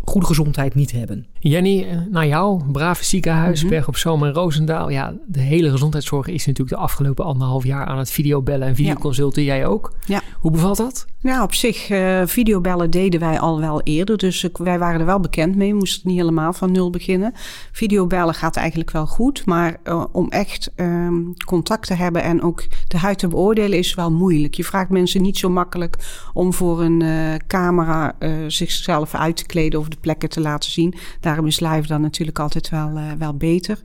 goede 0.00 0.26
gezondheid 0.26 0.74
niet 0.74 0.92
hebben. 0.92 1.26
Jenny, 1.40 1.82
eh, 1.82 1.98
naar 2.10 2.26
jou, 2.26 2.62
brave 2.72 3.04
ziekenhuis, 3.04 3.62
mm-hmm. 3.62 3.76
Berg 3.76 3.88
op 3.88 3.96
Zoom 3.96 4.24
en 4.24 4.32
Roosendaal. 4.32 4.90
Ja, 4.90 5.14
de 5.26 5.40
hele 5.40 5.70
gezondheidszorg 5.70 6.26
is 6.26 6.46
natuurlijk 6.46 6.76
de 6.76 6.82
afgelopen 6.82 7.24
anderhalf 7.24 7.64
jaar 7.64 7.86
aan 7.86 7.98
het 7.98 8.10
videobellen 8.10 8.68
en 8.68 8.74
videoconsulten. 8.74 9.42
Ja. 9.42 9.54
Jij 9.54 9.66
ook? 9.66 9.92
Ja. 10.06 10.20
Hoe 10.40 10.50
bevalt 10.50 10.76
dat? 10.76 11.06
Ja, 11.20 11.42
op 11.42 11.54
zich, 11.54 11.90
uh, 11.90 12.22
videobellen 12.24 12.90
deden 12.90 13.20
wij 13.20 13.40
al 13.40 13.60
wel 13.60 13.80
eerder. 13.82 14.16
Dus 14.16 14.48
wij 14.52 14.78
waren 14.78 15.00
er 15.00 15.06
wel 15.06 15.20
bekend 15.20 15.56
mee. 15.56 15.70
We 15.70 15.78
moesten 15.78 16.08
niet 16.08 16.18
helemaal 16.18 16.52
van 16.52 16.72
nul 16.72 16.90
beginnen. 16.90 17.32
Videobellen 17.72 18.34
gaat 18.34 18.56
eigenlijk 18.56 18.90
wel 18.90 19.06
goed. 19.06 19.46
Maar 19.46 19.76
uh, 19.84 20.04
om 20.12 20.28
echt 20.28 20.72
um, 20.76 21.34
contact 21.46 21.86
te 21.86 21.94
hebben 21.94 22.22
en 22.22 22.42
ook 22.42 22.64
de 22.88 22.98
huid 22.98 23.18
te 23.18 23.28
beoordelen 23.28 23.78
is 23.78 23.94
wel 23.94 24.12
moeilijk. 24.12 24.54
Je 24.54 24.64
vraagt 24.64 24.90
mensen 24.90 25.22
niet 25.22 25.38
zo 25.38 25.48
makkelijk 25.48 25.96
om 26.32 26.52
voor 26.52 26.82
een 26.82 27.02
camera 27.46 28.16
zichzelf 28.46 29.14
uit 29.14 29.36
te 29.36 29.46
kleden 29.46 29.80
of 29.80 29.88
de 29.88 29.96
plekken 30.00 30.28
te 30.28 30.40
laten 30.40 30.70
zien. 30.70 30.94
Daarom 31.28 31.46
is 31.46 31.60
live 31.60 31.86
dan 31.86 32.00
natuurlijk 32.00 32.38
altijd 32.38 32.68
wel, 32.68 32.90
wel 33.18 33.36
beter. 33.36 33.78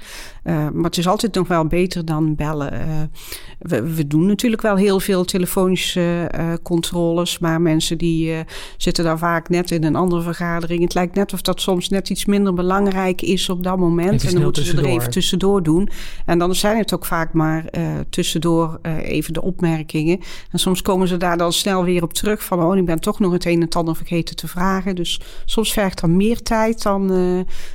maar 0.44 0.84
het 0.84 0.98
is 0.98 1.08
altijd 1.08 1.34
nog 1.34 1.48
wel 1.48 1.66
beter 1.66 2.06
dan 2.06 2.36
bellen. 2.36 2.72
We, 3.60 3.94
we, 3.96 4.08
doen 4.08 4.26
natuurlijk 4.26 4.62
wel 4.62 4.76
heel 4.76 5.00
veel 5.00 5.26
telefonische 5.26 6.32
controles. 6.64 7.40
Maar 7.40 7.62
mensen 7.62 7.98
die 7.98 8.44
zitten 8.78 9.04
daar 9.04 9.18
vaak 9.18 9.50
net 9.50 9.72
in 9.72 9.84
een 9.84 9.96
andere 9.96 10.22
vergadering. 10.22 10.82
Het 10.82 10.94
lijkt 10.94 11.16
net 11.16 11.34
of 11.34 11.42
dat 11.42 11.62
soms 11.62 11.90
net 11.90 12.10
iets 12.10 12.26
minder 12.26 12.54
belangrijk 12.54 13.22
is 13.22 13.50
op 13.50 13.64
dat 13.64 13.78
moment. 13.78 14.24
en 14.24 14.34
dan 14.34 14.44
moeten 14.44 14.66
ze 14.66 14.78
er 14.78 14.86
even 14.86 15.10
tussendoor 15.10 15.64
doen. 15.64 15.90
En 16.26 16.40
dan 16.40 16.56
zijn 16.56 16.78
het 16.78 16.94
ook 16.94 17.06
vaak 17.06 17.34
maar 17.34 17.66
tussendoor 18.10 18.80
even 19.02 19.34
de 19.34 19.42
opmerkingen. 19.42 20.20
En 20.52 20.60
soms 20.60 20.82
komen 20.82 21.08
ze 21.08 21.18
daar 21.18 21.38
dan 21.38 21.54
snel 21.54 21.84
weer 21.84 22.04
op 22.04 22.14
terug. 22.14 22.44
Van 22.44 22.64
oh, 22.64 22.78
ik 22.78 22.86
ben 22.86 23.00
toch 23.00 23.20
nog 23.20 23.32
het 23.32 23.46
een 23.46 23.54
en 23.54 23.62
het 23.62 23.76
ander 23.76 23.96
vergeten 23.96 24.36
te 24.36 24.48
vragen. 24.48 24.96
Dus 24.96 25.22
soms 25.46 25.74
vergt 25.74 26.02
dat 26.02 26.10
meer 26.10 26.42
tijd 26.42 26.84
dan 26.84 27.12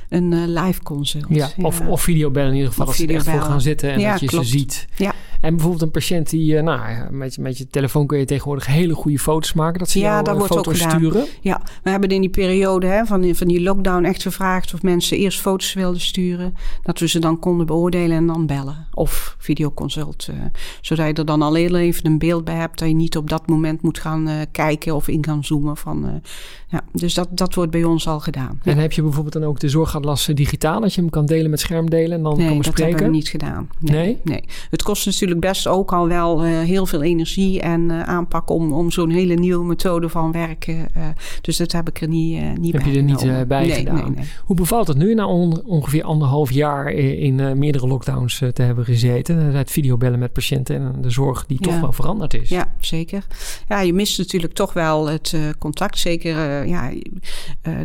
een 0.09 0.53
live 0.53 0.83
consult. 0.83 1.25
Ja. 1.29 1.49
Of, 1.61 1.81
of 1.81 2.01
videobellen 2.01 2.49
in 2.49 2.55
ieder 2.55 2.69
geval. 2.69 2.85
Of 2.87 2.97
dat 2.97 3.07
ze 3.07 3.13
echt 3.13 3.29
voor 3.29 3.41
gaan 3.41 3.61
zitten 3.61 3.91
en 3.91 3.99
ja, 3.99 4.11
dat 4.11 4.19
je 4.19 4.25
klopt. 4.27 4.45
ze 4.45 4.51
ziet. 4.51 4.87
Ja. 4.95 5.13
En 5.41 5.51
bijvoorbeeld 5.51 5.81
een 5.81 5.91
patiënt 5.91 6.29
die, 6.29 6.61
nou, 6.61 7.11
met, 7.11 7.37
met 7.37 7.57
je 7.57 7.67
telefoon 7.67 8.07
kun 8.07 8.17
je 8.17 8.25
tegenwoordig 8.25 8.65
hele 8.65 8.93
goede 8.93 9.19
foto's 9.19 9.53
maken? 9.53 9.79
Dat 9.79 9.89
ze 9.89 9.99
ja, 9.99 10.21
jou 10.21 10.23
dat 10.23 10.45
foto's 10.45 10.79
sturen? 10.79 11.25
Ja, 11.41 11.61
we 11.83 11.89
hebben 11.89 12.09
in 12.09 12.21
die 12.21 12.29
periode 12.29 12.87
hè, 12.87 13.05
van, 13.05 13.35
van 13.35 13.47
die 13.47 13.61
lockdown 13.61 14.03
echt 14.03 14.21
gevraagd 14.21 14.73
of 14.73 14.81
mensen 14.81 15.17
eerst 15.17 15.41
foto's 15.41 15.73
wilden 15.73 16.01
sturen. 16.01 16.53
Dat 16.83 16.99
we 16.99 17.07
ze 17.07 17.19
dan 17.19 17.39
konden 17.39 17.65
beoordelen 17.65 18.17
en 18.17 18.27
dan 18.27 18.45
bellen. 18.45 18.87
Of 18.93 19.35
videoconsult. 19.37 20.27
Uh, 20.29 20.35
zodat 20.81 21.07
je 21.07 21.13
er 21.13 21.25
dan 21.25 21.41
al 21.41 21.53
heel 21.53 21.75
even 21.75 22.05
een 22.05 22.17
beeld 22.17 22.43
bij 22.43 22.55
hebt. 22.55 22.79
Dat 22.79 22.87
je 22.87 22.93
niet 22.93 23.17
op 23.17 23.29
dat 23.29 23.47
moment 23.47 23.81
moet 23.81 23.99
gaan 23.99 24.27
uh, 24.27 24.35
kijken 24.51 24.95
of 24.95 25.07
in 25.07 25.25
gaan 25.25 25.43
zoomen. 25.43 25.77
Van, 25.77 26.05
uh, 26.05 26.11
ja, 26.67 26.81
dus 26.91 27.13
dat, 27.13 27.27
dat 27.31 27.53
wordt 27.53 27.71
bij 27.71 27.83
ons 27.83 28.07
al 28.07 28.19
gedaan. 28.19 28.59
En 28.63 28.77
heb 28.77 28.91
je 28.91 29.01
bijvoorbeeld 29.01 29.33
dan 29.33 29.43
ook 29.43 29.59
de 29.59 29.69
zorgatlas 29.69 30.25
digitaal? 30.25 30.81
Dat 30.81 30.93
je 30.93 31.01
hem 31.01 31.09
kan 31.09 31.25
delen 31.25 31.49
met 31.49 31.59
schermdelen 31.59 32.17
en 32.17 32.23
dan 32.23 32.37
nee, 32.37 32.47
kan 32.47 32.55
dat 32.55 32.65
spreken? 32.65 32.89
hebben 32.89 33.11
we 33.11 33.15
niet 33.15 33.27
gedaan. 33.27 33.69
Nee, 33.79 33.95
nee? 33.95 34.17
nee. 34.23 34.43
Het 34.69 34.83
kost 34.83 35.05
natuurlijk 35.05 35.28
best 35.37 35.67
ook 35.67 35.93
al 35.93 36.07
wel 36.07 36.43
heel 36.43 36.85
veel 36.85 37.03
energie 37.03 37.61
en 37.61 37.91
aanpak 37.91 38.49
om, 38.49 38.73
om 38.73 38.91
zo'n 38.91 39.09
hele 39.09 39.33
nieuwe 39.33 39.65
methode 39.65 40.09
van 40.09 40.31
werken. 40.31 40.75
Uh, 40.97 41.03
dus 41.41 41.57
dat 41.57 41.71
heb 41.71 41.89
ik 41.89 42.01
er 42.01 42.07
niet, 42.07 42.59
niet 42.59 42.73
heb 42.73 42.81
bij 42.81 42.91
je 42.91 42.97
er 42.97 43.03
niet 43.03 43.47
bij 43.47 43.65
nee, 43.65 43.71
gedaan. 43.71 43.95
Nee, 43.95 44.09
nee. 44.09 44.25
Hoe 44.45 44.55
bevalt 44.55 44.87
het 44.87 44.97
nu 44.97 45.13
na 45.13 45.27
on 45.27 45.63
ongeveer 45.65 46.03
anderhalf 46.03 46.51
jaar 46.51 46.91
in 46.91 47.57
meerdere 47.57 47.87
lockdowns 47.87 48.37
te 48.53 48.61
hebben 48.61 48.85
gezeten? 48.85 49.37
Het 49.37 49.71
videobellen 49.71 50.19
met 50.19 50.33
patiënten 50.33 50.75
en 50.75 51.01
de 51.01 51.09
zorg 51.09 51.45
die 51.45 51.59
toch 51.59 51.79
wel 51.79 51.91
veranderd 51.91 52.33
is. 52.33 52.49
Ja, 52.49 52.73
zeker. 52.79 53.25
Ja, 53.67 53.81
je 53.81 53.93
mist 53.93 54.17
natuurlijk 54.17 54.53
toch 54.53 54.73
wel 54.73 55.07
het 55.07 55.35
contact. 55.59 55.97
Zeker, 55.97 56.67
ja, 56.67 56.91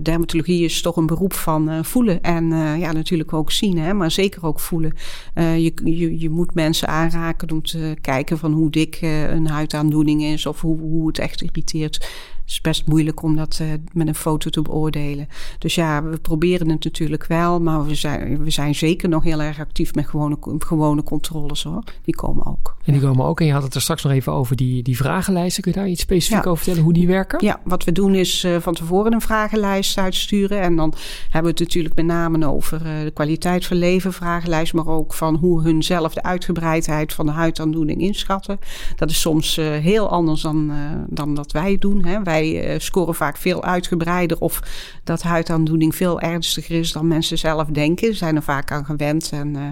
dermatologie 0.03 0.65
is 0.65 0.83
toch 0.83 0.97
een 0.97 1.07
beroep 1.07 1.33
van 1.33 1.85
voelen 1.85 2.23
en 2.23 2.49
ja, 2.79 2.93
natuurlijk 2.93 3.33
ook 3.33 3.51
zien, 3.51 3.79
hè, 3.79 3.93
maar 3.93 4.11
zeker 4.11 4.47
ook 4.47 4.61
voelen. 4.61 4.93
je, 5.35 5.73
je, 5.85 6.19
je 6.19 6.31
moet 6.31 6.55
mensen 6.55 6.89
aanraken 6.89 7.34
om 7.43 7.63
te 7.63 7.97
kijken 8.01 8.39
van 8.39 8.53
hoe 8.53 8.71
dik 8.71 8.99
een 9.03 9.47
huidaandoening 9.47 10.23
is 10.23 10.47
of 10.47 10.61
hoe, 10.61 10.79
hoe 10.79 11.07
het 11.07 11.19
echt 11.19 11.43
irriteert 11.43 12.09
is 12.47 12.61
best 12.61 12.87
moeilijk 12.87 13.23
om 13.23 13.37
dat 13.37 13.59
uh, 13.63 13.69
met 13.93 14.09
een 14.09 14.15
foto 14.15 14.51
te 14.51 14.63
beoordelen. 14.63 15.29
Dus 15.59 15.75
ja, 15.75 16.03
we 16.03 16.19
proberen 16.19 16.71
het 16.71 16.85
natuurlijk 16.85 17.27
wel, 17.27 17.61
maar 17.61 17.87
we 17.87 17.95
zijn, 17.95 18.45
we 18.45 18.51
zijn 18.51 18.75
zeker 18.75 19.09
nog 19.09 19.25
heel 19.25 19.43
erg 19.43 19.61
actief 19.61 19.95
met 19.95 20.07
gewone, 20.07 20.37
gewone 20.59 21.03
controles 21.03 21.63
hoor. 21.63 21.83
Die 22.03 22.15
komen 22.15 22.47
ook. 22.47 22.77
En 22.85 22.93
die 22.93 23.03
komen 23.03 23.27
ook. 23.27 23.41
En 23.41 23.47
je 23.47 23.53
had 23.53 23.63
het 23.63 23.75
er 23.75 23.81
straks 23.81 24.03
nog 24.03 24.13
even 24.13 24.33
over 24.33 24.57
die, 24.57 24.83
die 24.83 24.97
vragenlijsten. 24.97 25.63
Kun 25.63 25.73
je 25.73 25.79
daar 25.79 25.89
iets 25.89 26.01
specifiek 26.01 26.45
ja. 26.45 26.51
over 26.51 26.57
vertellen 26.57 26.83
hoe 26.83 26.93
die 26.93 27.07
werken? 27.07 27.45
Ja, 27.45 27.61
wat 27.65 27.85
we 27.85 27.93
doen 27.93 28.15
is 28.15 28.45
uh, 28.45 28.57
van 28.61 28.75
tevoren 28.75 29.13
een 29.13 29.21
vragenlijst 29.21 29.99
uitsturen. 29.99 30.61
En 30.61 30.77
dan 30.77 30.95
hebben 31.23 31.43
we 31.43 31.59
het 31.59 31.59
natuurlijk 31.59 31.95
met 31.95 32.07
name 32.07 32.47
over 32.47 32.87
uh, 32.87 33.03
de 33.03 33.11
kwaliteit 33.11 33.67
van 33.67 33.77
leven 33.77 34.13
vragenlijst, 34.13 34.73
maar 34.73 34.87
ook 34.87 35.15
van 35.15 35.35
hoe 35.35 35.63
hun 35.63 35.83
zelf 35.83 36.15
de 36.15 36.23
uitgebreidheid 36.23 37.13
van 37.13 37.27
de 37.27 37.33
huidaandoening 37.33 38.01
inschatten. 38.01 38.59
Dat 38.97 39.11
is 39.11 39.21
soms 39.21 39.57
heel 39.57 40.09
anders 40.09 40.41
dan, 40.41 40.73
dan 41.09 41.35
dat 41.35 41.53
wij 41.53 41.77
doen. 41.79 42.05
Hè. 42.05 42.23
Wij 42.23 42.34
wij 42.35 42.75
uh, 42.75 42.81
scoren 42.81 43.15
vaak 43.15 43.37
veel 43.37 43.65
uitgebreider 43.65 44.41
of 44.41 44.63
dat 45.05 45.23
huidaandoening 45.23 45.95
veel 45.95 46.21
ernstiger 46.21 46.79
is 46.79 46.93
dan 46.93 47.09
mensen 47.09 47.39
zelf 47.39 47.69
denken. 47.69 48.07
Ze 48.07 48.15
zijn 48.15 48.37
er 48.37 48.43
vaak 48.43 48.73
aan 48.73 48.85
gewend 48.85 49.31
en 49.33 49.55
uh, 49.57 49.63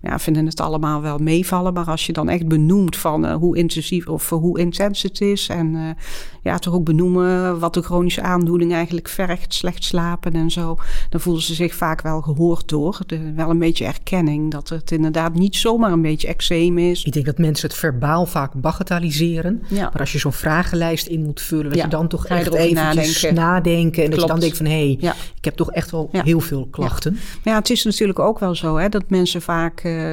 ja, 0.00 0.18
vinden 0.18 0.46
het 0.46 0.60
allemaal 0.60 1.02
wel 1.02 1.18
meevallen. 1.18 1.72
Maar 1.72 1.86
als 1.86 2.06
je 2.06 2.12
dan 2.12 2.28
echt 2.28 2.48
benoemt 2.48 2.96
van 2.96 3.24
uh, 3.24 3.34
hoe 3.34 3.56
intensief 3.56 4.06
of 4.06 4.28
hoe 4.28 4.58
intens 4.58 5.02
het 5.02 5.20
is 5.20 5.48
en 5.48 5.96
ja, 6.42 6.58
toch 6.58 6.74
ook 6.74 6.84
benoemen 6.84 7.58
wat 7.58 7.74
de 7.74 7.82
chronische 7.82 8.22
aandoening 8.22 8.72
eigenlijk 8.72 9.08
vergt, 9.08 9.54
slecht 9.54 9.84
slapen 9.84 10.32
en 10.32 10.50
zo, 10.50 10.76
dan 11.10 11.20
voelen 11.20 11.42
ze 11.42 11.54
zich 11.54 11.74
vaak 11.74 12.02
wel 12.02 12.20
gehoord 12.20 12.68
door. 12.68 13.00
De, 13.06 13.32
wel 13.32 13.50
een 13.50 13.58
beetje 13.58 13.84
erkenning 13.84 14.50
dat 14.50 14.68
het 14.68 14.90
inderdaad 14.90 15.34
niet 15.34 15.56
zomaar 15.56 15.92
een 15.92 16.02
beetje 16.02 16.28
eczeem 16.28 16.78
is. 16.78 17.04
Ik 17.04 17.12
denk 17.12 17.26
dat 17.26 17.38
mensen 17.38 17.68
het 17.68 17.78
verbaal 17.78 18.26
vaak 18.26 18.52
bagatelliseren. 18.54 19.62
Ja. 19.68 19.82
Maar 19.82 20.00
als 20.00 20.12
je 20.12 20.18
zo'n 20.18 20.32
vragenlijst 20.32 21.06
in 21.06 21.22
moet 21.22 21.40
vullen, 21.40 21.68
dat 21.68 21.76
ja. 21.76 21.84
je 21.84 21.90
dan 21.90 22.07
toch 22.08 22.26
echt 22.26 22.54
even 22.54 22.74
nadenken. 22.74 23.34
nadenken. 23.34 24.04
En 24.04 24.10
dat 24.10 24.20
je 24.20 24.26
dan 24.26 24.40
denkt 24.40 24.56
van, 24.56 24.66
hé, 24.66 24.72
hey, 24.72 24.96
ja. 25.00 25.14
ik 25.36 25.44
heb 25.44 25.54
toch 25.54 25.70
echt 25.70 25.90
wel 25.90 26.08
heel 26.12 26.40
veel 26.40 26.68
klachten. 26.70 27.12
Ja. 27.44 27.50
ja, 27.50 27.58
het 27.58 27.70
is 27.70 27.84
natuurlijk 27.84 28.18
ook 28.18 28.38
wel 28.38 28.54
zo 28.54 28.76
hè, 28.76 28.88
dat 28.88 29.04
mensen 29.08 29.42
vaak, 29.42 29.84
uh, 29.84 30.12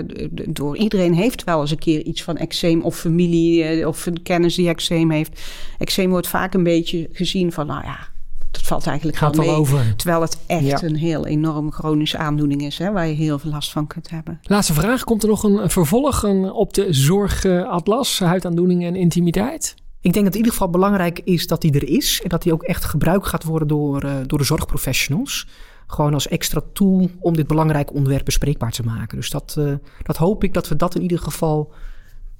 door 0.49 0.77
iedereen 0.77 1.13
heeft 1.13 1.43
wel 1.43 1.61
eens 1.61 1.71
een 1.71 1.77
keer 1.77 2.03
iets 2.03 2.23
van 2.23 2.37
eczeem 2.37 2.81
of 2.81 2.95
familie 2.95 3.77
uh, 3.77 3.87
of 3.87 4.05
een 4.05 4.23
kennis 4.23 4.55
die 4.55 4.69
eczeem 4.69 5.11
heeft. 5.11 5.41
Eczeem 5.77 6.09
wordt 6.09 6.27
vaak 6.27 6.53
een 6.53 6.63
beetje 6.63 7.09
gezien 7.11 7.51
van, 7.51 7.67
nou 7.67 7.83
ja, 7.83 7.97
dat 8.51 8.61
valt 8.61 8.87
eigenlijk 8.87 9.17
Gaat 9.17 9.35
wel 9.35 9.45
mee. 9.45 9.55
Over. 9.55 9.93
Terwijl 9.95 10.21
het 10.21 10.37
echt 10.45 10.63
ja. 10.63 10.83
een 10.83 10.95
heel 10.95 11.25
enorm 11.25 11.71
chronische 11.71 12.17
aandoening 12.17 12.61
is, 12.61 12.77
hè, 12.77 12.91
waar 12.91 13.07
je 13.07 13.13
heel 13.13 13.39
veel 13.39 13.51
last 13.51 13.71
van 13.71 13.87
kunt 13.87 14.09
hebben. 14.09 14.39
Laatste 14.43 14.73
vraag: 14.73 15.03
komt 15.03 15.23
er 15.23 15.29
nog 15.29 15.43
een 15.43 15.69
vervolg 15.69 16.23
op 16.51 16.73
de 16.73 16.87
zorgatlas, 16.89 18.19
huidaandoeningen 18.19 18.87
en 18.87 18.95
intimiteit? 18.95 19.75
Ik 20.05 20.13
denk 20.13 20.25
dat 20.25 20.33
het 20.33 20.43
in 20.43 20.49
ieder 20.49 20.51
geval 20.51 20.69
belangrijk 20.69 21.19
is 21.19 21.47
dat 21.47 21.61
die 21.61 21.73
er 21.73 21.89
is 21.89 22.21
en 22.23 22.29
dat 22.29 22.43
die 22.43 22.53
ook 22.53 22.63
echt 22.63 22.85
gebruikt 22.85 23.27
gaat 23.27 23.43
worden 23.43 23.67
door, 23.67 24.03
uh, 24.03 24.15
door 24.25 24.37
de 24.37 24.43
zorgprofessionals. 24.43 25.47
Gewoon 25.87 26.13
als 26.13 26.27
extra 26.27 26.61
tool 26.73 27.09
om 27.19 27.35
dit 27.35 27.47
belangrijke 27.47 27.93
onderwerp 27.93 28.25
bespreekbaar 28.25 28.71
te 28.71 28.83
maken. 28.83 29.17
Dus 29.17 29.29
dat, 29.29 29.55
uh, 29.59 29.73
dat 30.03 30.17
hoop 30.17 30.43
ik 30.43 30.53
dat 30.53 30.67
we 30.67 30.75
dat 30.75 30.95
in 30.95 31.01
ieder 31.01 31.19
geval 31.19 31.73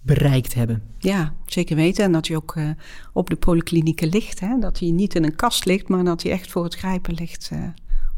bereikt 0.01 0.53
hebben. 0.53 0.83
Ja, 0.97 1.33
zeker 1.45 1.75
weten. 1.75 2.03
En 2.03 2.11
dat 2.11 2.27
hij 2.27 2.35
ook 2.35 2.55
uh, 2.55 2.69
op 3.13 3.29
de 3.29 3.35
polyklinieken 3.35 4.09
ligt. 4.09 4.39
Hè? 4.39 4.59
Dat 4.59 4.79
hij 4.79 4.91
niet 4.91 5.15
in 5.15 5.23
een 5.23 5.35
kast 5.35 5.65
ligt, 5.65 5.87
maar 5.87 6.03
dat 6.03 6.23
hij 6.23 6.31
echt 6.31 6.51
voor 6.51 6.63
het 6.63 6.75
grijpen 6.75 7.13
ligt 7.13 7.51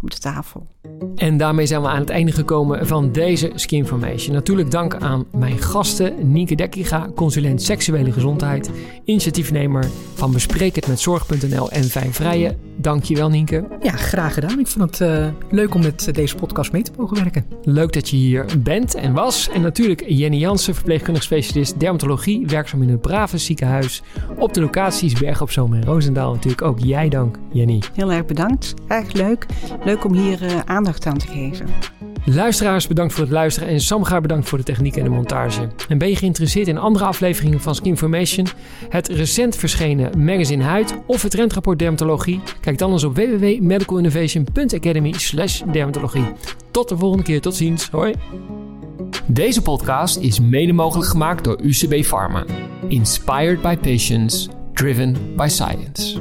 op 0.01 0.11
de 0.11 0.17
tafel. 0.17 0.67
En 1.15 1.37
daarmee 1.37 1.65
zijn 1.65 1.81
we 1.81 1.87
aan 1.87 1.99
het 1.99 2.09
einde 2.09 2.31
gekomen 2.31 2.87
van 2.87 3.11
deze 3.11 3.51
Skinformation. 3.55 4.35
Natuurlijk 4.35 4.71
dank 4.71 4.95
aan 4.95 5.25
mijn 5.31 5.57
gasten 5.57 6.31
Nienke 6.31 6.55
Dekkiga, 6.55 7.09
consulent 7.15 7.61
seksuele 7.61 8.11
gezondheid, 8.11 8.71
initiatiefnemer 9.03 9.85
van 10.13 10.31
Bespreek 10.31 10.75
het 10.75 10.87
met 10.87 10.99
Zorg.nl 10.99 11.71
en 11.71 11.83
Fijn 11.83 12.13
Vrije. 12.13 12.55
Dankjewel 12.79 13.29
Nienke. 13.29 13.67
Ja, 13.81 13.91
graag 13.91 14.33
gedaan. 14.33 14.59
Ik 14.59 14.67
vond 14.67 14.99
het 14.99 15.09
uh, 15.09 15.27
leuk 15.49 15.73
om 15.73 15.81
met 15.81 16.09
deze 16.13 16.35
podcast 16.35 16.71
mee 16.71 16.81
te 16.81 16.91
mogen 16.97 17.17
werken. 17.17 17.45
Leuk 17.63 17.93
dat 17.93 18.09
je 18.09 18.15
hier 18.15 18.45
bent 18.59 18.95
en 18.95 19.13
was. 19.13 19.49
En 19.49 19.61
natuurlijk 19.61 20.03
Jenny 20.07 20.37
Jansen, 20.37 20.75
verpleegkundig 20.75 21.23
specialist 21.23 21.79
dermatologie, 21.79 22.47
werkzaam 22.47 22.81
in 22.81 22.89
het 22.89 23.01
Brave 23.01 23.37
ziekenhuis 23.37 24.03
op 24.37 24.53
de 24.53 24.61
locaties 24.61 25.13
Berg 25.13 25.41
op 25.41 25.51
Zoom 25.51 25.73
en 25.73 25.85
Roosendaal. 25.85 26.33
Natuurlijk 26.33 26.61
ook 26.61 26.79
jij 26.79 27.09
dank, 27.09 27.37
Jenny. 27.51 27.81
Heel 27.93 28.11
erg 28.11 28.25
bedankt. 28.25 28.73
Erg 28.87 29.13
leuk. 29.13 29.45
Leuk 29.83 30.05
om 30.05 30.13
hier 30.13 30.43
uh, 30.43 30.51
aandacht 30.77 31.05
aan 31.05 31.17
te 31.17 31.27
geven. 31.27 31.67
Luisteraars, 32.25 32.87
bedankt 32.87 33.13
voor 33.13 33.23
het 33.23 33.31
luisteren 33.31 33.69
en 33.69 33.79
Samga 33.79 34.21
bedankt 34.21 34.49
voor 34.49 34.57
de 34.57 34.63
techniek 34.63 34.95
en 34.95 35.03
de 35.03 35.09
montage. 35.09 35.67
En 35.89 35.97
ben 35.97 36.09
je 36.09 36.15
geïnteresseerd 36.15 36.67
in 36.67 36.77
andere 36.77 37.05
afleveringen 37.05 37.61
van 37.61 37.75
Skinformation, 37.75 38.47
het 38.89 39.07
recent 39.07 39.55
verschenen 39.55 40.23
magazine 40.23 40.63
Huid 40.63 40.95
of 41.05 41.21
het 41.21 41.33
rendrapport 41.33 41.79
Dermatologie? 41.79 42.41
Kijk 42.61 42.77
dan 42.77 42.91
eens 42.91 43.03
op 43.03 43.15
www.medicalinnovation.academy 43.15 45.13
dermatologie. 45.71 46.25
Tot 46.71 46.89
de 46.89 46.97
volgende 46.97 47.23
keer, 47.23 47.41
tot 47.41 47.55
ziens, 47.55 47.89
hoi! 47.89 48.13
Deze 49.25 49.61
podcast 49.61 50.17
is 50.17 50.39
mede 50.39 50.73
mogelijk 50.73 51.09
gemaakt 51.09 51.43
door 51.43 51.61
UCB 51.61 52.03
Pharma. 52.03 52.45
Inspired 52.87 53.61
by 53.61 53.77
patients, 53.77 54.47
driven 54.73 55.15
by 55.35 55.47
science. 55.47 56.19